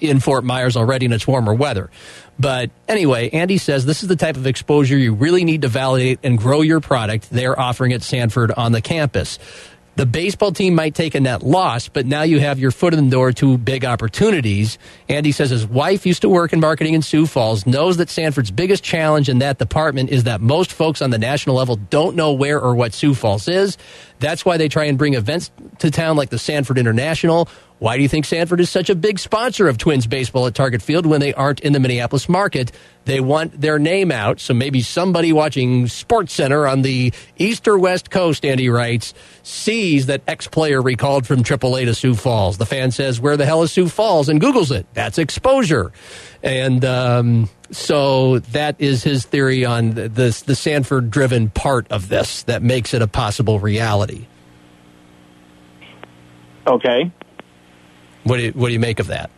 in 0.00 0.20
Fort 0.20 0.44
Myers 0.44 0.76
already, 0.76 1.06
and 1.06 1.14
it's 1.14 1.26
warmer 1.26 1.54
weather. 1.54 1.90
But 2.38 2.70
anyway, 2.88 3.30
Andy 3.30 3.58
says 3.58 3.86
this 3.86 4.02
is 4.02 4.08
the 4.08 4.16
type 4.16 4.36
of 4.36 4.46
exposure 4.46 4.96
you 4.96 5.14
really 5.14 5.44
need 5.44 5.62
to 5.62 5.68
validate 5.68 6.18
and 6.22 6.36
grow 6.36 6.62
your 6.62 6.80
product 6.80 7.30
they're 7.30 7.58
offering 7.58 7.92
at 7.92 8.02
Sanford 8.02 8.50
on 8.50 8.72
the 8.72 8.80
campus. 8.80 9.38
The 9.96 10.06
baseball 10.06 10.50
team 10.50 10.74
might 10.74 10.96
take 10.96 11.14
a 11.14 11.20
net 11.20 11.44
loss, 11.44 11.86
but 11.86 12.04
now 12.04 12.22
you 12.22 12.40
have 12.40 12.58
your 12.58 12.72
foot 12.72 12.94
in 12.94 13.04
the 13.04 13.10
door 13.12 13.30
to 13.34 13.56
big 13.56 13.84
opportunities. 13.84 14.76
Andy 15.08 15.30
says 15.30 15.50
his 15.50 15.68
wife 15.68 16.04
used 16.04 16.22
to 16.22 16.28
work 16.28 16.52
in 16.52 16.58
marketing 16.58 16.94
in 16.94 17.02
Sioux 17.02 17.26
Falls, 17.26 17.64
knows 17.64 17.98
that 17.98 18.10
Sanford's 18.10 18.50
biggest 18.50 18.82
challenge 18.82 19.28
in 19.28 19.38
that 19.38 19.58
department 19.58 20.10
is 20.10 20.24
that 20.24 20.40
most 20.40 20.72
folks 20.72 21.00
on 21.00 21.10
the 21.10 21.18
national 21.18 21.54
level 21.54 21.76
don't 21.76 22.16
know 22.16 22.32
where 22.32 22.60
or 22.60 22.74
what 22.74 22.92
Sioux 22.92 23.14
Falls 23.14 23.46
is. 23.46 23.78
That's 24.18 24.44
why 24.44 24.56
they 24.56 24.68
try 24.68 24.86
and 24.86 24.98
bring 24.98 25.14
events 25.14 25.52
to 25.78 25.92
town 25.92 26.16
like 26.16 26.30
the 26.30 26.38
Sanford 26.40 26.76
International. 26.76 27.48
Why 27.84 27.98
do 27.98 28.02
you 28.02 28.08
think 28.08 28.24
Sanford 28.24 28.60
is 28.60 28.70
such 28.70 28.88
a 28.88 28.94
big 28.94 29.18
sponsor 29.18 29.68
of 29.68 29.76
Twins 29.76 30.06
baseball 30.06 30.46
at 30.46 30.54
Target 30.54 30.80
Field 30.80 31.04
when 31.04 31.20
they 31.20 31.34
aren't 31.34 31.60
in 31.60 31.74
the 31.74 31.80
Minneapolis 31.80 32.30
market? 32.30 32.72
They 33.04 33.20
want 33.20 33.60
their 33.60 33.78
name 33.78 34.10
out, 34.10 34.40
so 34.40 34.54
maybe 34.54 34.80
somebody 34.80 35.34
watching 35.34 35.86
Sports 35.88 36.32
Center 36.32 36.66
on 36.66 36.80
the 36.80 37.12
east 37.36 37.68
or 37.68 37.78
west 37.78 38.10
coast, 38.10 38.42
Andy 38.46 38.70
writes, 38.70 39.12
sees 39.42 40.06
that 40.06 40.22
ex 40.26 40.46
player 40.46 40.80
recalled 40.80 41.26
from 41.26 41.42
AAA 41.42 41.84
to 41.84 41.94
Sioux 41.94 42.14
Falls. 42.14 42.56
The 42.56 42.64
fan 42.64 42.90
says, 42.90 43.20
"Where 43.20 43.36
the 43.36 43.44
hell 43.44 43.62
is 43.62 43.70
Sioux 43.70 43.90
Falls?" 43.90 44.30
and 44.30 44.40
Google's 44.40 44.70
it. 44.70 44.86
That's 44.94 45.18
exposure, 45.18 45.92
and 46.42 46.82
um, 46.86 47.50
so 47.70 48.38
that 48.38 48.76
is 48.78 49.04
his 49.04 49.26
theory 49.26 49.66
on 49.66 49.90
the 49.90 50.08
the, 50.08 50.42
the 50.46 50.56
Sanford-driven 50.56 51.50
part 51.50 51.86
of 51.92 52.08
this 52.08 52.44
that 52.44 52.62
makes 52.62 52.94
it 52.94 53.02
a 53.02 53.06
possible 53.06 53.60
reality. 53.60 54.26
Okay. 56.66 57.12
What 58.24 58.38
do 58.38 58.44
you, 58.44 58.52
what 58.52 58.68
do 58.68 58.72
you 58.72 58.80
make 58.80 59.00
of 59.00 59.06
that? 59.08 59.30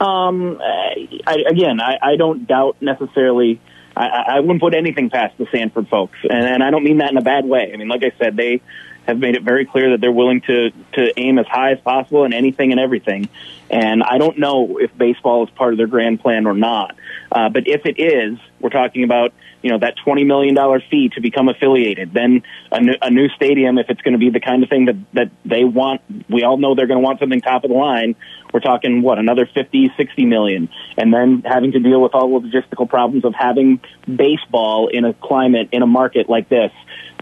Um, 0.00 0.58
I, 0.60 1.44
again, 1.46 1.80
I, 1.80 1.98
I 2.00 2.16
don't 2.16 2.46
doubt 2.46 2.76
necessarily. 2.80 3.60
I, 3.96 4.06
I 4.06 4.22
I 4.36 4.40
wouldn't 4.40 4.60
put 4.60 4.74
anything 4.74 5.10
past 5.10 5.36
the 5.36 5.46
Sanford 5.52 5.88
folks, 5.88 6.16
and, 6.22 6.32
and 6.32 6.62
I 6.62 6.70
don't 6.70 6.84
mean 6.84 6.98
that 6.98 7.10
in 7.10 7.18
a 7.18 7.22
bad 7.22 7.44
way. 7.44 7.70
I 7.72 7.76
mean, 7.76 7.88
like 7.88 8.02
I 8.02 8.12
said, 8.18 8.36
they 8.36 8.62
have 9.06 9.18
made 9.18 9.34
it 9.34 9.42
very 9.42 9.66
clear 9.66 9.90
that 9.90 10.00
they're 10.00 10.12
willing 10.12 10.40
to 10.42 10.70
to 10.92 11.20
aim 11.20 11.38
as 11.38 11.46
high 11.46 11.72
as 11.72 11.80
possible 11.80 12.24
in 12.24 12.32
anything 12.32 12.70
and 12.70 12.80
everything. 12.80 13.28
And 13.68 14.02
I 14.02 14.18
don't 14.18 14.38
know 14.38 14.78
if 14.78 14.96
baseball 14.96 15.44
is 15.44 15.50
part 15.50 15.72
of 15.72 15.78
their 15.78 15.86
grand 15.86 16.20
plan 16.20 16.46
or 16.46 16.54
not. 16.54 16.96
Uh, 17.32 17.48
but 17.48 17.66
if 17.66 17.86
it 17.86 18.00
is, 18.00 18.38
we're 18.60 18.70
talking 18.70 19.04
about 19.04 19.32
you 19.62 19.70
know 19.70 19.78
that 19.78 19.94
twenty 20.02 20.24
million 20.24 20.54
dollar 20.54 20.82
fee 20.90 21.10
to 21.10 21.20
become 21.20 21.48
affiliated, 21.48 22.12
then 22.12 22.42
a 22.72 22.80
new, 22.80 22.94
a 23.02 23.10
new 23.10 23.28
stadium, 23.30 23.78
if 23.78 23.90
it's 23.90 24.00
going 24.00 24.12
to 24.12 24.18
be 24.18 24.30
the 24.30 24.40
kind 24.40 24.62
of 24.62 24.68
thing 24.68 24.86
that 24.86 24.96
that 25.12 25.30
they 25.44 25.64
want. 25.64 26.00
We 26.28 26.44
all 26.44 26.56
know 26.56 26.74
they're 26.74 26.86
going 26.86 27.00
to 27.00 27.04
want 27.04 27.20
something 27.20 27.40
top 27.40 27.64
of 27.64 27.70
the 27.70 27.76
line. 27.76 28.16
We're 28.52 28.60
talking 28.60 29.02
what 29.02 29.18
another 29.18 29.48
fifty, 29.52 29.90
sixty 29.96 30.24
million, 30.24 30.68
and 30.96 31.12
then 31.12 31.42
having 31.44 31.72
to 31.72 31.78
deal 31.78 32.00
with 32.00 32.14
all 32.14 32.40
the 32.40 32.48
logistical 32.48 32.88
problems 32.88 33.24
of 33.24 33.34
having 33.34 33.80
baseball 34.06 34.88
in 34.88 35.04
a 35.04 35.14
climate 35.14 35.68
in 35.72 35.82
a 35.82 35.86
market 35.86 36.28
like 36.28 36.48
this. 36.48 36.72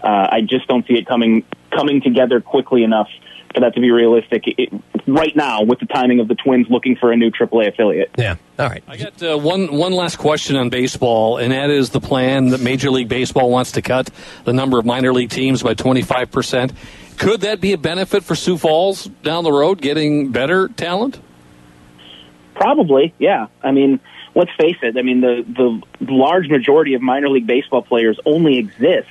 Uh, 0.01 0.27
I 0.31 0.41
just 0.41 0.67
don't 0.67 0.87
see 0.87 0.97
it 0.97 1.05
coming 1.05 1.45
coming 1.71 2.01
together 2.01 2.41
quickly 2.41 2.83
enough 2.83 3.09
for 3.53 3.61
that 3.61 3.73
to 3.75 3.81
be 3.81 3.91
realistic 3.91 4.43
it, 4.45 4.69
right 5.07 5.35
now 5.35 5.63
with 5.63 5.79
the 5.79 5.85
timing 5.85 6.19
of 6.19 6.27
the 6.27 6.35
Twins 6.35 6.67
looking 6.69 6.95
for 6.95 7.11
a 7.11 7.17
new 7.17 7.31
AAA 7.31 7.69
affiliate. 7.69 8.11
Yeah. 8.17 8.35
All 8.57 8.67
right. 8.67 8.83
I 8.87 8.97
got 8.97 9.21
uh, 9.23 9.37
one 9.37 9.73
one 9.75 9.93
last 9.93 10.17
question 10.17 10.55
on 10.55 10.69
baseball, 10.69 11.37
and 11.37 11.51
that 11.51 11.69
is 11.69 11.89
the 11.89 12.01
plan 12.01 12.49
that 12.49 12.61
Major 12.61 12.91
League 12.91 13.09
Baseball 13.09 13.49
wants 13.49 13.73
to 13.73 13.81
cut 13.81 14.09
the 14.43 14.53
number 14.53 14.79
of 14.79 14.85
minor 14.85 15.13
league 15.13 15.29
teams 15.29 15.63
by 15.63 15.73
twenty 15.73 16.01
five 16.01 16.31
percent. 16.31 16.73
Could 17.17 17.41
that 17.41 17.59
be 17.59 17.73
a 17.73 17.77
benefit 17.77 18.23
for 18.23 18.35
Sioux 18.35 18.57
Falls 18.57 19.05
down 19.05 19.43
the 19.43 19.51
road, 19.51 19.81
getting 19.81 20.31
better 20.31 20.69
talent? 20.69 21.19
Probably, 22.55 23.13
yeah. 23.19 23.47
I 23.61 23.71
mean, 23.71 23.99
let's 24.35 24.51
face 24.57 24.77
it. 24.81 24.97
I 24.97 25.01
mean, 25.01 25.21
the 25.21 25.45
the 25.99 26.11
large 26.13 26.47
majority 26.49 26.93
of 26.93 27.01
minor 27.01 27.29
league 27.29 27.47
baseball 27.47 27.81
players 27.81 28.19
only 28.25 28.57
exist 28.57 29.09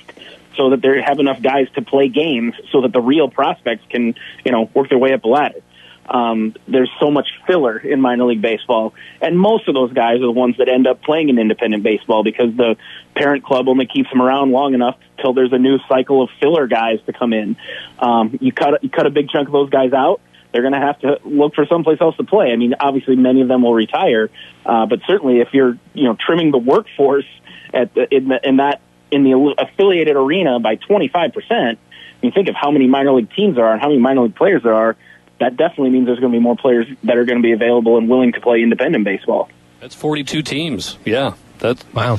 so 0.58 0.70
that 0.70 0.82
they 0.82 1.00
have 1.00 1.18
enough 1.20 1.40
guys 1.40 1.68
to 1.76 1.82
play 1.82 2.08
games, 2.08 2.54
so 2.70 2.82
that 2.82 2.92
the 2.92 3.00
real 3.00 3.30
prospects 3.30 3.84
can 3.88 4.14
you 4.44 4.52
know 4.52 4.70
work 4.74 4.90
their 4.90 4.98
way 4.98 5.14
up 5.14 5.22
the 5.22 5.28
ladder. 5.28 5.60
Um, 6.06 6.54
there's 6.66 6.90
so 7.00 7.10
much 7.10 7.28
filler 7.46 7.78
in 7.78 8.00
minor 8.00 8.24
league 8.24 8.42
baseball, 8.42 8.94
and 9.20 9.38
most 9.38 9.68
of 9.68 9.74
those 9.74 9.92
guys 9.92 10.16
are 10.16 10.26
the 10.26 10.32
ones 10.32 10.56
that 10.58 10.68
end 10.68 10.86
up 10.86 11.02
playing 11.02 11.28
in 11.28 11.38
independent 11.38 11.82
baseball 11.82 12.24
because 12.24 12.54
the 12.56 12.76
parent 13.14 13.44
club 13.44 13.68
only 13.68 13.86
keeps 13.86 14.08
them 14.10 14.22
around 14.22 14.50
long 14.50 14.74
enough 14.74 14.96
till 15.20 15.34
there's 15.34 15.52
a 15.52 15.58
new 15.58 15.78
cycle 15.88 16.22
of 16.22 16.30
filler 16.40 16.66
guys 16.66 16.98
to 17.06 17.12
come 17.12 17.32
in. 17.32 17.56
Um, 17.98 18.38
you 18.40 18.52
cut 18.52 18.82
you 18.82 18.90
cut 18.90 19.06
a 19.06 19.10
big 19.10 19.28
chunk 19.28 19.48
of 19.48 19.52
those 19.52 19.70
guys 19.70 19.92
out, 19.92 20.20
they're 20.52 20.62
going 20.62 20.74
to 20.74 20.80
have 20.80 20.98
to 21.00 21.18
look 21.24 21.54
for 21.54 21.66
someplace 21.66 22.00
else 22.00 22.16
to 22.16 22.24
play. 22.24 22.52
I 22.52 22.56
mean, 22.56 22.74
obviously, 22.80 23.16
many 23.16 23.42
of 23.42 23.48
them 23.48 23.62
will 23.62 23.74
retire, 23.74 24.30
uh, 24.64 24.86
but 24.86 25.00
certainly, 25.06 25.40
if 25.40 25.48
you're 25.52 25.78
you 25.94 26.04
know 26.04 26.16
trimming 26.18 26.50
the 26.50 26.58
workforce 26.58 27.26
at 27.74 27.94
the, 27.94 28.12
in, 28.14 28.28
the, 28.28 28.40
in 28.42 28.56
that 28.56 28.80
in 29.10 29.24
the 29.24 29.54
affiliated 29.58 30.16
arena 30.16 30.60
by 30.60 30.76
25 30.76 31.32
percent, 31.32 31.78
you 32.22 32.30
think 32.30 32.48
of 32.48 32.54
how 32.54 32.70
many 32.70 32.86
minor 32.86 33.12
league 33.12 33.32
teams 33.32 33.56
there 33.56 33.66
are 33.66 33.72
and 33.72 33.80
how 33.80 33.88
many 33.88 34.00
minor 34.00 34.22
league 34.22 34.36
players 34.36 34.62
there 34.62 34.74
are 34.74 34.96
that 35.40 35.56
definitely 35.56 35.90
means 35.90 36.06
there's 36.06 36.20
going 36.20 36.32
to 36.32 36.38
be 36.38 36.42
more 36.42 36.56
players 36.56 36.86
that 37.04 37.16
are 37.16 37.24
going 37.24 37.38
to 37.38 37.42
be 37.42 37.52
available 37.52 37.96
and 37.96 38.08
willing 38.08 38.32
to 38.32 38.40
play 38.40 38.62
independent 38.62 39.04
baseball. 39.04 39.48
That's 39.80 39.94
42 39.94 40.42
teams. 40.42 40.98
Yeah, 41.04 41.34
that's 41.58 41.84
wow. 41.92 42.18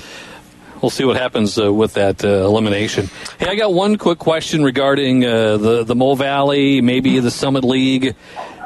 We'll 0.81 0.89
see 0.89 1.03
what 1.03 1.17
happens 1.17 1.59
uh, 1.59 1.73
with 1.73 1.95
that 1.95 2.23
uh, 2.23 2.45
elimination. 2.45 3.09
Hey, 3.37 3.47
I 3.47 3.55
got 3.55 3.73
one 3.73 3.97
quick 3.97 4.17
question 4.17 4.63
regarding 4.63 5.25
uh, 5.25 5.57
the 5.57 5.83
the 5.83 5.93
Mo 5.93 6.15
Valley, 6.15 6.79
maybe 6.79 7.19
the 7.19 7.31
Summit 7.31 7.65
League 7.65 8.15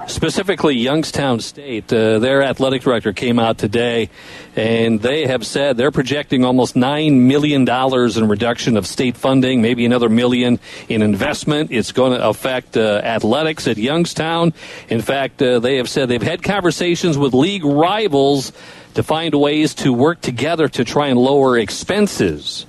specifically 0.08 0.76
Youngstown 0.76 1.40
State. 1.40 1.92
Uh, 1.92 2.20
their 2.20 2.44
athletic 2.44 2.82
director 2.82 3.14
came 3.14 3.40
out 3.40 3.58
today, 3.58 4.10
and 4.56 5.02
they 5.02 5.28
have 5.28 5.46
said 5.46 5.78
they're 5.78 5.92
projecting 5.92 6.46
almost 6.46 6.76
nine 6.76 7.28
million 7.28 7.66
dollars 7.66 8.18
in 8.18 8.28
reduction 8.28 8.78
of 8.78 8.86
state 8.86 9.18
funding, 9.18 9.62
maybe 9.62 9.86
another 9.86 10.10
million 10.10 10.60
in 10.90 11.02
investment. 11.02 11.72
It's 11.72 11.92
going 11.92 12.18
to 12.18 12.28
affect 12.28 12.78
uh, 12.78 13.02
athletics 13.04 13.68
at 13.68 13.78
Youngstown. 13.78 14.54
In 14.90 15.02
fact, 15.02 15.42
uh, 15.42 15.60
they 15.60 15.78
have 15.78 15.90
said 15.90 16.10
they've 16.10 16.22
had 16.22 16.44
conversations 16.44 17.18
with 17.18 17.34
league 17.34 17.66
rivals 17.66 18.52
to 18.94 19.04
find 19.04 19.34
ways 19.34 19.74
to 19.76 19.92
work 19.92 20.22
together 20.22 20.68
to 20.70 20.84
try 20.84 21.08
and 21.08 21.20
lower 21.20 21.58
expenses. 21.58 22.66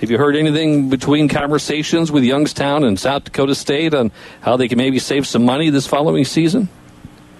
Have 0.00 0.10
you 0.10 0.16
heard 0.16 0.34
anything 0.34 0.88
between 0.88 1.28
conversations 1.28 2.10
with 2.10 2.24
Youngstown 2.24 2.84
and 2.84 2.98
South 2.98 3.24
Dakota 3.24 3.54
State 3.54 3.92
on 3.92 4.10
how 4.40 4.56
they 4.56 4.66
can 4.66 4.78
maybe 4.78 4.98
save 4.98 5.26
some 5.26 5.44
money 5.44 5.68
this 5.68 5.86
following 5.86 6.24
season? 6.24 6.70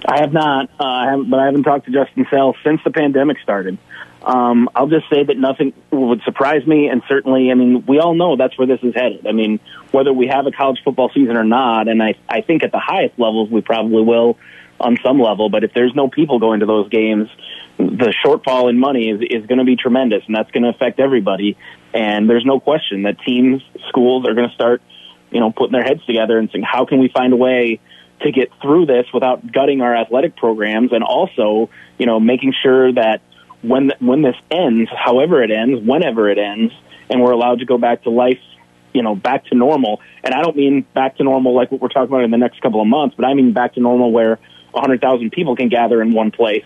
I 0.04 0.20
have 0.20 0.34
not, 0.34 0.68
uh, 0.78 0.84
I 0.84 1.06
haven't, 1.06 1.30
but 1.30 1.40
I 1.40 1.46
haven't 1.46 1.62
talked 1.62 1.86
to 1.86 1.90
Justin 1.90 2.26
Sell 2.28 2.54
since 2.62 2.82
the 2.84 2.90
pandemic 2.90 3.38
started. 3.42 3.78
Um, 4.22 4.68
I'll 4.74 4.88
just 4.88 5.08
say 5.08 5.24
that 5.24 5.38
nothing 5.38 5.72
would 5.90 6.20
surprise 6.20 6.66
me, 6.66 6.88
and 6.88 7.02
certainly, 7.08 7.50
I 7.50 7.54
mean, 7.54 7.86
we 7.86 7.98
all 7.98 8.14
know 8.14 8.36
that's 8.36 8.58
where 8.58 8.66
this 8.66 8.80
is 8.82 8.94
headed. 8.94 9.26
I 9.26 9.32
mean, 9.32 9.58
whether 9.90 10.12
we 10.12 10.26
have 10.26 10.46
a 10.46 10.52
college 10.52 10.80
football 10.84 11.10
season 11.14 11.38
or 11.38 11.44
not, 11.44 11.88
and 11.88 12.02
I, 12.02 12.14
I 12.28 12.42
think 12.42 12.62
at 12.62 12.72
the 12.72 12.78
highest 12.78 13.18
levels 13.18 13.48
we 13.48 13.62
probably 13.62 14.02
will 14.02 14.36
on 14.80 14.96
some 15.04 15.20
level, 15.20 15.48
but 15.50 15.64
if 15.64 15.72
there's 15.74 15.94
no 15.94 16.08
people 16.08 16.38
going 16.38 16.60
to 16.60 16.66
those 16.66 16.88
games, 16.88 17.28
the 17.78 18.14
shortfall 18.24 18.68
in 18.68 18.78
money 18.78 19.08
is, 19.10 19.20
is 19.20 19.46
going 19.46 19.58
to 19.58 19.64
be 19.64 19.76
tremendous, 19.76 20.22
and 20.26 20.34
that's 20.34 20.50
going 20.50 20.64
to 20.64 20.70
affect 20.70 21.00
everybody. 21.00 21.56
And 21.94 22.28
there's 22.28 22.44
no 22.44 22.60
question 22.60 23.02
that 23.02 23.20
teams, 23.20 23.62
schools 23.88 24.26
are 24.26 24.34
going 24.34 24.48
to 24.48 24.54
start, 24.54 24.82
you 25.30 25.40
know, 25.40 25.50
putting 25.50 25.72
their 25.72 25.84
heads 25.84 26.04
together 26.06 26.38
and 26.38 26.50
saying, 26.50 26.64
how 26.64 26.84
can 26.84 26.98
we 26.98 27.08
find 27.08 27.32
a 27.32 27.36
way 27.36 27.80
to 28.22 28.32
get 28.32 28.50
through 28.60 28.86
this 28.86 29.06
without 29.14 29.50
gutting 29.50 29.80
our 29.80 29.96
athletic 29.96 30.36
programs, 30.36 30.92
and 30.92 31.02
also, 31.02 31.70
you 31.98 32.06
know, 32.06 32.20
making 32.20 32.52
sure 32.62 32.92
that 32.92 33.22
when 33.62 33.92
when 33.98 34.22
this 34.22 34.36
ends, 34.50 34.90
however 34.94 35.42
it 35.42 35.50
ends, 35.50 35.80
whenever 35.86 36.28
it 36.30 36.38
ends, 36.38 36.72
and 37.08 37.22
we're 37.22 37.32
allowed 37.32 37.60
to 37.60 37.64
go 37.64 37.78
back 37.78 38.02
to 38.02 38.10
life, 38.10 38.38
you 38.92 39.02
know, 39.02 39.14
back 39.14 39.46
to 39.46 39.54
normal. 39.54 40.00
And 40.22 40.34
I 40.34 40.42
don't 40.42 40.56
mean 40.56 40.84
back 40.94 41.16
to 41.16 41.24
normal 41.24 41.54
like 41.54 41.70
what 41.70 41.80
we're 41.80 41.88
talking 41.88 42.08
about 42.08 42.24
in 42.24 42.30
the 42.30 42.38
next 42.38 42.60
couple 42.60 42.80
of 42.80 42.86
months, 42.86 43.16
but 43.16 43.24
I 43.24 43.34
mean 43.34 43.52
back 43.52 43.74
to 43.74 43.80
normal 43.80 44.12
where 44.12 44.38
100,000 44.72 45.30
people 45.30 45.56
can 45.56 45.68
gather 45.68 46.00
in 46.02 46.12
one 46.12 46.30
place 46.30 46.64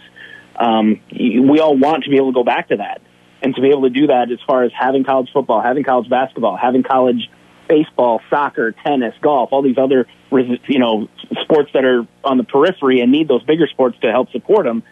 um, 0.56 1.00
we 1.12 1.60
all 1.60 1.76
want 1.76 2.04
to 2.04 2.10
be 2.10 2.16
able 2.16 2.32
to 2.32 2.34
go 2.34 2.44
back 2.44 2.68
to 2.68 2.76
that 2.76 3.00
and 3.42 3.54
to 3.54 3.60
be 3.60 3.68
able 3.68 3.82
to 3.82 3.90
do 3.90 4.06
that 4.06 4.30
as 4.30 4.38
far 4.46 4.62
as 4.62 4.72
having 4.78 5.04
college 5.04 5.28
football, 5.32 5.60
having 5.60 5.84
college 5.84 6.08
basketball, 6.08 6.56
having 6.56 6.82
college 6.82 7.28
baseball, 7.68 8.20
soccer, 8.30 8.72
tennis, 8.72 9.14
golf, 9.20 9.50
all 9.52 9.62
these 9.62 9.78
other 9.78 10.06
you 10.30 10.78
know 10.78 11.08
sports 11.42 11.70
that 11.74 11.84
are 11.84 12.06
on 12.22 12.38
the 12.38 12.44
periphery 12.44 13.00
and 13.00 13.10
need 13.10 13.28
those 13.28 13.42
bigger 13.44 13.66
sports 13.66 13.98
to 14.02 14.10
help 14.10 14.30
support 14.30 14.64
them. 14.64 14.82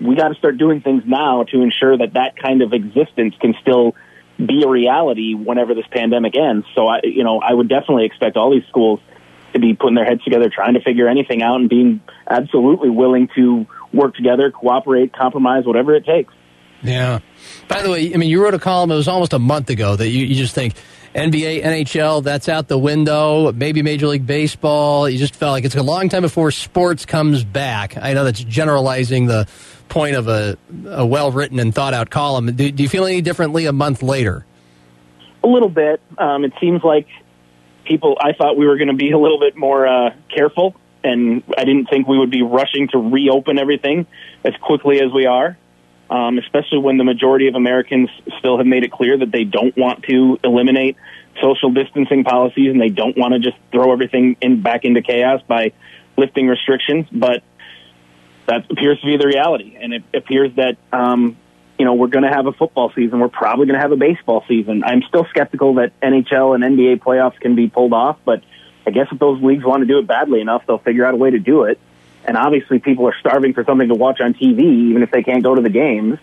We 0.00 0.16
got 0.16 0.28
to 0.28 0.34
start 0.34 0.58
doing 0.58 0.80
things 0.80 1.04
now 1.06 1.44
to 1.44 1.62
ensure 1.62 1.96
that 1.96 2.14
that 2.14 2.36
kind 2.36 2.62
of 2.62 2.72
existence 2.72 3.34
can 3.40 3.54
still 3.60 3.94
be 4.36 4.64
a 4.64 4.68
reality 4.68 5.34
whenever 5.34 5.74
this 5.74 5.86
pandemic 5.90 6.36
ends. 6.36 6.66
So 6.74 6.88
I, 6.88 7.00
you 7.04 7.22
know, 7.22 7.40
I 7.40 7.52
would 7.52 7.68
definitely 7.68 8.06
expect 8.06 8.36
all 8.36 8.50
these 8.50 8.66
schools 8.68 9.00
to 9.52 9.58
be 9.58 9.74
putting 9.74 9.94
their 9.94 10.04
heads 10.04 10.22
together, 10.24 10.50
trying 10.54 10.74
to 10.74 10.80
figure 10.80 11.08
anything 11.08 11.42
out, 11.42 11.60
and 11.60 11.68
being 11.68 12.00
absolutely 12.28 12.90
willing 12.90 13.28
to 13.36 13.66
work 13.92 14.14
together, 14.14 14.50
cooperate, 14.50 15.12
compromise, 15.12 15.64
whatever 15.64 15.94
it 15.94 16.04
takes. 16.04 16.32
Yeah. 16.82 17.20
By 17.68 17.82
the 17.82 17.90
way, 17.90 18.12
I 18.12 18.16
mean, 18.16 18.28
you 18.28 18.42
wrote 18.42 18.54
a 18.54 18.58
column, 18.58 18.90
it 18.90 18.96
was 18.96 19.08
almost 19.08 19.32
a 19.32 19.38
month 19.38 19.70
ago, 19.70 19.94
that 19.96 20.08
you, 20.08 20.24
you 20.26 20.34
just 20.34 20.54
think 20.54 20.74
NBA, 21.14 21.62
NHL, 21.62 22.22
that's 22.24 22.48
out 22.48 22.68
the 22.68 22.78
window, 22.78 23.52
maybe 23.52 23.82
Major 23.82 24.08
League 24.08 24.26
Baseball. 24.26 25.08
You 25.08 25.18
just 25.18 25.36
felt 25.36 25.52
like 25.52 25.64
it's 25.64 25.76
a 25.76 25.82
long 25.82 26.08
time 26.08 26.22
before 26.22 26.50
sports 26.50 27.04
comes 27.04 27.44
back. 27.44 27.96
I 27.96 28.14
know 28.14 28.24
that's 28.24 28.42
generalizing 28.42 29.26
the 29.26 29.46
point 29.88 30.16
of 30.16 30.26
a, 30.28 30.56
a 30.86 31.04
well 31.04 31.30
written 31.30 31.58
and 31.58 31.74
thought 31.74 31.92
out 31.92 32.08
column. 32.10 32.46
Do, 32.46 32.70
do, 32.70 32.82
you 32.82 32.88
feel 32.88 33.04
any 33.04 33.20
differently 33.20 33.66
a 33.66 33.72
month 33.72 34.02
later? 34.02 34.46
A 35.44 35.46
little 35.46 35.68
bit. 35.68 36.00
Um, 36.16 36.44
it 36.44 36.52
seems 36.60 36.82
like 36.82 37.06
people, 37.84 38.16
I 38.20 38.32
thought 38.32 38.56
we 38.56 38.66
were 38.66 38.76
going 38.76 38.88
to 38.88 38.94
be 38.94 39.10
a 39.10 39.18
little 39.18 39.38
bit 39.38 39.56
more 39.56 39.86
uh, 39.86 40.10
careful 40.34 40.76
and 41.04 41.42
I 41.56 41.64
didn't 41.64 41.86
think 41.86 42.06
we 42.06 42.18
would 42.18 42.30
be 42.30 42.42
rushing 42.42 42.88
to 42.88 42.98
reopen 42.98 43.58
everything 43.58 44.06
as 44.44 44.54
quickly 44.56 45.00
as 45.00 45.12
we 45.12 45.26
are, 45.26 45.56
um, 46.10 46.38
especially 46.38 46.78
when 46.78 46.96
the 46.96 47.04
majority 47.04 47.48
of 47.48 47.54
Americans 47.54 48.08
still 48.38 48.58
have 48.58 48.66
made 48.66 48.84
it 48.84 48.92
clear 48.92 49.18
that 49.18 49.32
they 49.32 49.44
don't 49.44 49.76
want 49.76 50.04
to 50.04 50.38
eliminate 50.44 50.96
social 51.40 51.72
distancing 51.72 52.24
policies 52.24 52.70
and 52.70 52.80
they 52.80 52.88
don't 52.88 53.16
want 53.16 53.32
to 53.34 53.40
just 53.40 53.56
throw 53.72 53.92
everything 53.92 54.36
in 54.40 54.62
back 54.62 54.84
into 54.84 55.02
chaos 55.02 55.40
by 55.46 55.72
lifting 56.16 56.46
restrictions. 56.46 57.06
But 57.10 57.42
that 58.46 58.70
appears 58.70 59.00
to 59.00 59.06
be 59.06 59.16
the 59.16 59.26
reality, 59.26 59.76
and 59.80 59.94
it 59.94 60.02
appears 60.14 60.54
that 60.56 60.76
um, 60.92 61.36
you 61.78 61.84
know 61.84 61.94
we're 61.94 62.08
going 62.08 62.24
to 62.24 62.30
have 62.30 62.46
a 62.46 62.52
football 62.52 62.92
season. 62.94 63.20
We're 63.20 63.28
probably 63.28 63.66
going 63.66 63.76
to 63.76 63.82
have 63.82 63.92
a 63.92 63.96
baseball 63.96 64.44
season. 64.48 64.84
I'm 64.84 65.02
still 65.02 65.26
skeptical 65.30 65.74
that 65.74 65.98
NHL 66.00 66.54
and 66.54 66.62
NBA 66.62 67.00
playoffs 67.00 67.38
can 67.40 67.54
be 67.54 67.68
pulled 67.68 67.92
off, 67.92 68.18
but 68.24 68.42
I 68.86 68.90
guess 68.90 69.06
if 69.12 69.18
those 69.18 69.42
leagues 69.42 69.64
want 69.64 69.80
to 69.82 69.86
do 69.86 69.98
it 69.98 70.06
badly 70.06 70.40
enough, 70.40 70.64
they'll 70.66 70.78
figure 70.78 71.04
out 71.04 71.14
a 71.14 71.16
way 71.16 71.30
to 71.30 71.38
do 71.38 71.64
it. 71.64 71.78
And 72.24 72.36
obviously, 72.36 72.78
people 72.78 73.06
are 73.08 73.14
starving 73.18 73.52
for 73.52 73.64
something 73.64 73.88
to 73.88 73.94
watch 73.94 74.20
on 74.20 74.34
TV, 74.34 74.60
even 74.90 75.02
if 75.02 75.10
they 75.10 75.22
can't 75.22 75.42
go 75.42 75.54
to 75.54 75.62
the 75.62 75.70
games. 75.70 76.18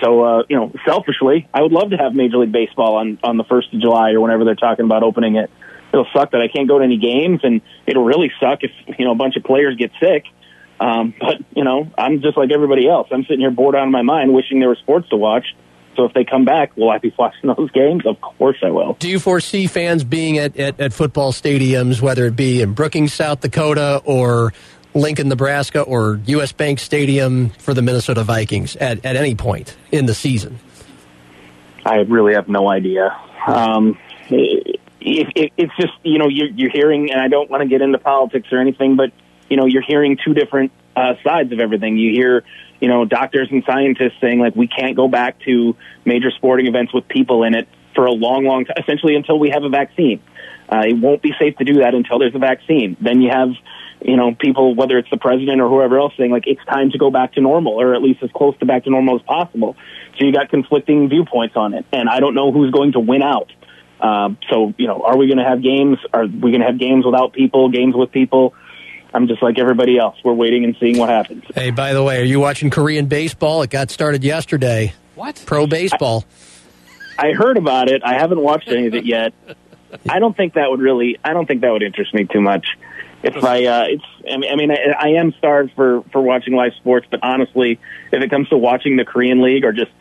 So, 0.00 0.22
uh, 0.22 0.42
you 0.48 0.56
know, 0.56 0.72
selfishly, 0.84 1.48
I 1.52 1.62
would 1.62 1.72
love 1.72 1.90
to 1.90 1.96
have 1.96 2.14
Major 2.14 2.38
League 2.38 2.52
Baseball 2.52 2.96
on 2.96 3.18
on 3.22 3.36
the 3.36 3.44
first 3.44 3.72
of 3.72 3.80
July 3.80 4.12
or 4.12 4.20
whenever 4.20 4.44
they're 4.44 4.54
talking 4.54 4.84
about 4.84 5.02
opening 5.02 5.36
it. 5.36 5.50
It'll 5.92 6.08
suck 6.12 6.30
that 6.32 6.40
I 6.40 6.48
can't 6.48 6.68
go 6.68 6.78
to 6.78 6.84
any 6.84 6.96
games, 6.96 7.40
and 7.42 7.60
it'll 7.86 8.04
really 8.04 8.32
suck 8.40 8.60
if 8.62 8.70
you 8.98 9.04
know 9.04 9.12
a 9.12 9.16
bunch 9.16 9.36
of 9.36 9.44
players 9.44 9.76
get 9.76 9.92
sick. 10.00 10.24
Um, 10.82 11.14
but 11.20 11.36
you 11.54 11.62
know, 11.62 11.88
I'm 11.96 12.22
just 12.22 12.36
like 12.36 12.50
everybody 12.50 12.88
else. 12.88 13.08
I'm 13.12 13.22
sitting 13.22 13.40
here 13.40 13.52
bored 13.52 13.76
out 13.76 13.84
of 13.84 13.90
my 13.90 14.02
mind, 14.02 14.34
wishing 14.34 14.58
there 14.58 14.68
were 14.68 14.76
sports 14.76 15.08
to 15.10 15.16
watch. 15.16 15.46
So 15.94 16.04
if 16.04 16.14
they 16.14 16.24
come 16.24 16.44
back, 16.44 16.76
will 16.76 16.90
I 16.90 16.98
be 16.98 17.14
watching 17.18 17.54
those 17.56 17.70
games? 17.70 18.04
Of 18.04 18.20
course 18.20 18.56
I 18.62 18.70
will. 18.70 18.94
Do 18.94 19.08
you 19.08 19.20
foresee 19.20 19.68
fans 19.68 20.02
being 20.02 20.38
at, 20.38 20.56
at, 20.56 20.80
at 20.80 20.92
football 20.92 21.32
stadiums, 21.32 22.00
whether 22.00 22.26
it 22.26 22.34
be 22.34 22.62
in 22.62 22.72
Brookings, 22.72 23.12
South 23.12 23.40
Dakota, 23.40 24.02
or 24.04 24.52
Lincoln, 24.94 25.28
Nebraska, 25.28 25.82
or 25.82 26.20
U.S. 26.26 26.50
Bank 26.50 26.80
Stadium 26.80 27.50
for 27.50 27.74
the 27.74 27.82
Minnesota 27.82 28.24
Vikings 28.24 28.74
at, 28.76 29.04
at 29.04 29.14
any 29.14 29.36
point 29.36 29.76
in 29.92 30.06
the 30.06 30.14
season? 30.14 30.58
I 31.84 31.98
really 31.98 32.34
have 32.34 32.48
no 32.48 32.68
idea. 32.68 33.16
Um, 33.46 33.98
it, 34.30 34.78
it, 35.00 35.52
it's 35.56 35.76
just, 35.76 35.92
you 36.02 36.18
know, 36.18 36.28
you're, 36.28 36.48
you're 36.48 36.70
hearing, 36.70 37.10
and 37.12 37.20
I 37.20 37.28
don't 37.28 37.50
want 37.50 37.62
to 37.62 37.68
get 37.68 37.82
into 37.82 37.98
politics 37.98 38.48
or 38.52 38.58
anything, 38.60 38.96
but, 38.96 39.12
you 39.48 39.56
know, 39.56 39.66
you're 39.66 39.82
hearing 39.82 40.18
two 40.24 40.34
different 40.34 40.72
uh, 40.96 41.14
sides 41.24 41.52
of 41.52 41.60
everything. 41.60 41.96
You 41.96 42.12
hear 42.12 42.44
you 42.82 42.88
know, 42.88 43.04
doctors 43.04 43.46
and 43.52 43.62
scientists 43.64 44.16
saying 44.20 44.40
like 44.40 44.56
we 44.56 44.66
can't 44.66 44.96
go 44.96 45.06
back 45.06 45.38
to 45.42 45.76
major 46.04 46.32
sporting 46.32 46.66
events 46.66 46.92
with 46.92 47.06
people 47.06 47.44
in 47.44 47.54
it 47.54 47.68
for 47.94 48.06
a 48.06 48.10
long, 48.10 48.44
long 48.44 48.64
time, 48.64 48.74
essentially 48.76 49.14
until 49.14 49.38
we 49.38 49.50
have 49.50 49.62
a 49.62 49.68
vaccine. 49.68 50.20
Uh, 50.68 50.82
it 50.88 50.94
won't 50.94 51.22
be 51.22 51.32
safe 51.38 51.56
to 51.58 51.64
do 51.64 51.74
that 51.74 51.94
until 51.94 52.18
there's 52.18 52.34
a 52.34 52.40
vaccine. 52.40 52.96
Then 53.00 53.20
you 53.20 53.30
have, 53.30 53.50
you 54.00 54.16
know, 54.16 54.34
people, 54.34 54.74
whether 54.74 54.98
it's 54.98 55.10
the 55.10 55.16
president 55.16 55.60
or 55.60 55.68
whoever 55.68 55.96
else, 56.00 56.12
saying 56.18 56.32
like 56.32 56.48
it's 56.48 56.64
time 56.64 56.90
to 56.90 56.98
go 56.98 57.08
back 57.12 57.34
to 57.34 57.40
normal, 57.40 57.80
or 57.80 57.94
at 57.94 58.02
least 58.02 58.20
as 58.24 58.30
close 58.34 58.58
to 58.58 58.66
back 58.66 58.82
to 58.84 58.90
normal 58.90 59.14
as 59.14 59.22
possible. 59.22 59.76
So 60.18 60.24
you 60.24 60.32
got 60.32 60.48
conflicting 60.48 61.08
viewpoints 61.08 61.54
on 61.54 61.74
it, 61.74 61.86
and 61.92 62.08
I 62.08 62.18
don't 62.18 62.34
know 62.34 62.50
who's 62.50 62.72
going 62.72 62.92
to 62.92 63.00
win 63.00 63.22
out. 63.22 63.52
Uh, 64.00 64.30
so 64.50 64.74
you 64.76 64.88
know, 64.88 65.02
are 65.02 65.16
we 65.16 65.28
going 65.28 65.38
to 65.38 65.44
have 65.44 65.62
games? 65.62 65.98
Are 66.12 66.26
we 66.26 66.50
going 66.50 66.62
to 66.62 66.66
have 66.66 66.80
games 66.80 67.04
without 67.04 67.32
people? 67.32 67.68
Games 67.68 67.94
with 67.94 68.10
people? 68.10 68.54
I'm 69.14 69.28
just 69.28 69.42
like 69.42 69.58
everybody 69.58 69.98
else. 69.98 70.16
We're 70.24 70.32
waiting 70.32 70.64
and 70.64 70.76
seeing 70.80 70.98
what 70.98 71.08
happens. 71.08 71.44
Hey, 71.54 71.70
by 71.70 71.92
the 71.92 72.02
way, 72.02 72.20
are 72.20 72.24
you 72.24 72.40
watching 72.40 72.70
Korean 72.70 73.06
baseball? 73.06 73.62
It 73.62 73.70
got 73.70 73.90
started 73.90 74.24
yesterday. 74.24 74.94
What? 75.14 75.42
Pro 75.46 75.66
baseball. 75.66 76.24
I, 77.18 77.28
I 77.28 77.32
heard 77.32 77.56
about 77.56 77.90
it. 77.90 78.02
I 78.04 78.14
haven't 78.14 78.40
watched 78.40 78.68
any 78.68 78.86
of 78.86 78.94
it 78.94 79.04
yet. 79.04 79.34
I 80.08 80.18
don't 80.18 80.36
think 80.36 80.54
that 80.54 80.70
would 80.70 80.80
really. 80.80 81.18
I 81.22 81.34
don't 81.34 81.46
think 81.46 81.60
that 81.60 81.70
would 81.70 81.82
interest 81.82 82.14
me 82.14 82.24
too 82.24 82.40
much. 82.40 82.66
If 83.22 83.44
I, 83.44 83.66
uh, 83.66 83.84
it's. 83.88 84.04
I 84.30 84.36
mean, 84.38 84.50
I 84.52 84.56
mean, 84.56 84.70
I, 84.70 84.94
I 84.98 85.08
am 85.20 85.32
starved 85.38 85.72
for 85.76 86.02
for 86.12 86.22
watching 86.22 86.54
live 86.54 86.72
sports, 86.74 87.06
but 87.10 87.20
honestly, 87.22 87.78
if 88.10 88.22
it 88.22 88.30
comes 88.30 88.48
to 88.48 88.56
watching 88.56 88.96
the 88.96 89.04
Korean 89.04 89.42
League 89.42 89.64
or 89.64 89.72
just 89.72 89.92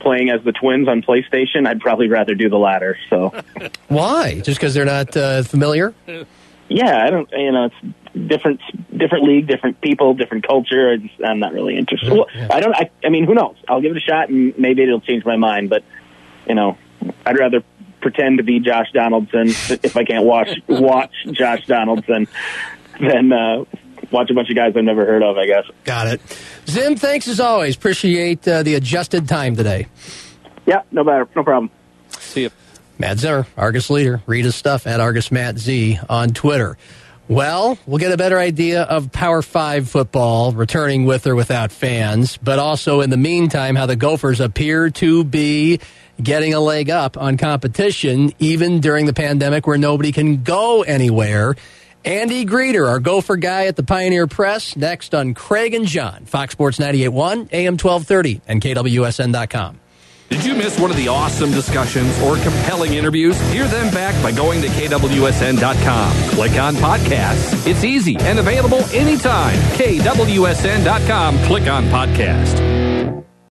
playing 0.00 0.30
as 0.30 0.42
the 0.44 0.52
Twins 0.52 0.88
on 0.88 1.02
PlayStation, 1.02 1.66
I'd 1.66 1.80
probably 1.80 2.08
rather 2.08 2.34
do 2.34 2.48
the 2.48 2.58
latter. 2.58 2.98
So, 3.08 3.32
why? 3.88 4.40
Just 4.40 4.60
because 4.60 4.74
they're 4.74 4.84
not 4.84 5.16
uh, 5.16 5.42
familiar? 5.42 5.94
yeah, 6.70 7.04
I 7.04 7.10
don't. 7.10 7.28
You 7.32 7.50
know, 7.50 7.64
it's 7.64 8.28
different, 8.28 8.60
different 8.96 9.24
league, 9.24 9.48
different 9.48 9.80
people, 9.80 10.14
different 10.14 10.46
culture. 10.46 10.92
I 10.92 10.96
just, 10.98 11.14
I'm 11.22 11.40
not 11.40 11.52
really 11.52 11.76
interested. 11.76 12.12
Well, 12.12 12.26
I 12.50 12.60
don't. 12.60 12.74
I, 12.74 12.90
I 13.04 13.08
mean, 13.08 13.26
who 13.26 13.34
knows? 13.34 13.56
I'll 13.68 13.80
give 13.80 13.90
it 13.90 13.96
a 13.96 14.00
shot, 14.00 14.28
and 14.28 14.56
maybe 14.56 14.84
it'll 14.84 15.00
change 15.00 15.24
my 15.24 15.36
mind. 15.36 15.68
But 15.68 15.82
you 16.46 16.54
know, 16.54 16.78
I'd 17.26 17.38
rather 17.38 17.64
pretend 18.00 18.38
to 18.38 18.44
be 18.44 18.60
Josh 18.60 18.86
Donaldson 18.92 19.48
if 19.48 19.96
I 19.96 20.04
can't 20.04 20.24
watch 20.24 20.48
watch 20.68 21.12
Josh 21.32 21.66
Donaldson 21.66 22.28
than 23.00 23.32
uh, 23.32 23.64
watch 24.12 24.30
a 24.30 24.34
bunch 24.34 24.48
of 24.48 24.54
guys 24.54 24.72
I've 24.76 24.84
never 24.84 25.04
heard 25.04 25.24
of. 25.24 25.38
I 25.38 25.46
guess. 25.46 25.64
Got 25.84 26.06
it. 26.06 26.20
Zim, 26.68 26.94
thanks 26.94 27.26
as 27.26 27.40
always. 27.40 27.74
Appreciate 27.74 28.46
uh, 28.46 28.62
the 28.62 28.76
adjusted 28.76 29.28
time 29.28 29.56
today. 29.56 29.88
Yeah, 30.66 30.82
no 30.92 31.02
matter, 31.02 31.28
no 31.34 31.42
problem. 31.42 31.70
See 32.10 32.42
you. 32.42 32.50
Matt 33.00 33.18
Zimmer, 33.18 33.46
Argus 33.56 33.88
leader. 33.88 34.22
Read 34.26 34.44
his 34.44 34.54
stuff 34.54 34.86
at 34.86 35.00
Argus 35.00 35.32
Matt 35.32 35.58
Z 35.58 35.98
on 36.10 36.34
Twitter. 36.34 36.76
Well, 37.28 37.78
we'll 37.86 37.98
get 37.98 38.12
a 38.12 38.16
better 38.16 38.38
idea 38.38 38.82
of 38.82 39.10
Power 39.10 39.40
5 39.40 39.88
football 39.88 40.52
returning 40.52 41.06
with 41.06 41.26
or 41.26 41.34
without 41.34 41.72
fans, 41.72 42.36
but 42.36 42.58
also 42.58 43.00
in 43.00 43.08
the 43.08 43.16
meantime, 43.16 43.74
how 43.74 43.86
the 43.86 43.96
Gophers 43.96 44.40
appear 44.40 44.90
to 44.90 45.24
be 45.24 45.80
getting 46.22 46.52
a 46.52 46.60
leg 46.60 46.90
up 46.90 47.16
on 47.16 47.38
competition, 47.38 48.32
even 48.38 48.80
during 48.80 49.06
the 49.06 49.14
pandemic 49.14 49.66
where 49.66 49.78
nobody 49.78 50.12
can 50.12 50.42
go 50.42 50.82
anywhere. 50.82 51.54
Andy 52.04 52.44
Greder, 52.44 52.86
our 52.86 52.98
Gopher 52.98 53.36
guy 53.36 53.66
at 53.66 53.76
the 53.76 53.82
Pioneer 53.82 54.26
Press, 54.26 54.76
next 54.76 55.14
on 55.14 55.32
Craig 55.32 55.72
and 55.72 55.86
John, 55.86 56.26
Fox 56.26 56.52
Sports 56.52 56.78
98.1, 56.78 57.52
AM 57.52 57.78
1230, 57.78 58.42
and 58.46 58.60
KWSN.com. 58.60 59.80
Did 60.30 60.44
you 60.44 60.54
miss 60.54 60.78
one 60.78 60.92
of 60.92 60.96
the 60.96 61.08
awesome 61.08 61.50
discussions 61.50 62.16
or 62.22 62.36
compelling 62.36 62.94
interviews? 62.94 63.38
Hear 63.50 63.66
them 63.66 63.92
back 63.92 64.14
by 64.22 64.30
going 64.30 64.62
to 64.62 64.68
KWSN.com. 64.68 66.30
Click 66.30 66.52
on 66.52 66.76
podcasts. 66.76 67.66
It's 67.66 67.82
easy 67.82 68.16
and 68.20 68.38
available 68.38 68.84
anytime. 68.94 69.58
KWSN.com. 69.76 71.36
Click 71.42 71.66
on 71.66 71.84
podcast. 71.86 72.69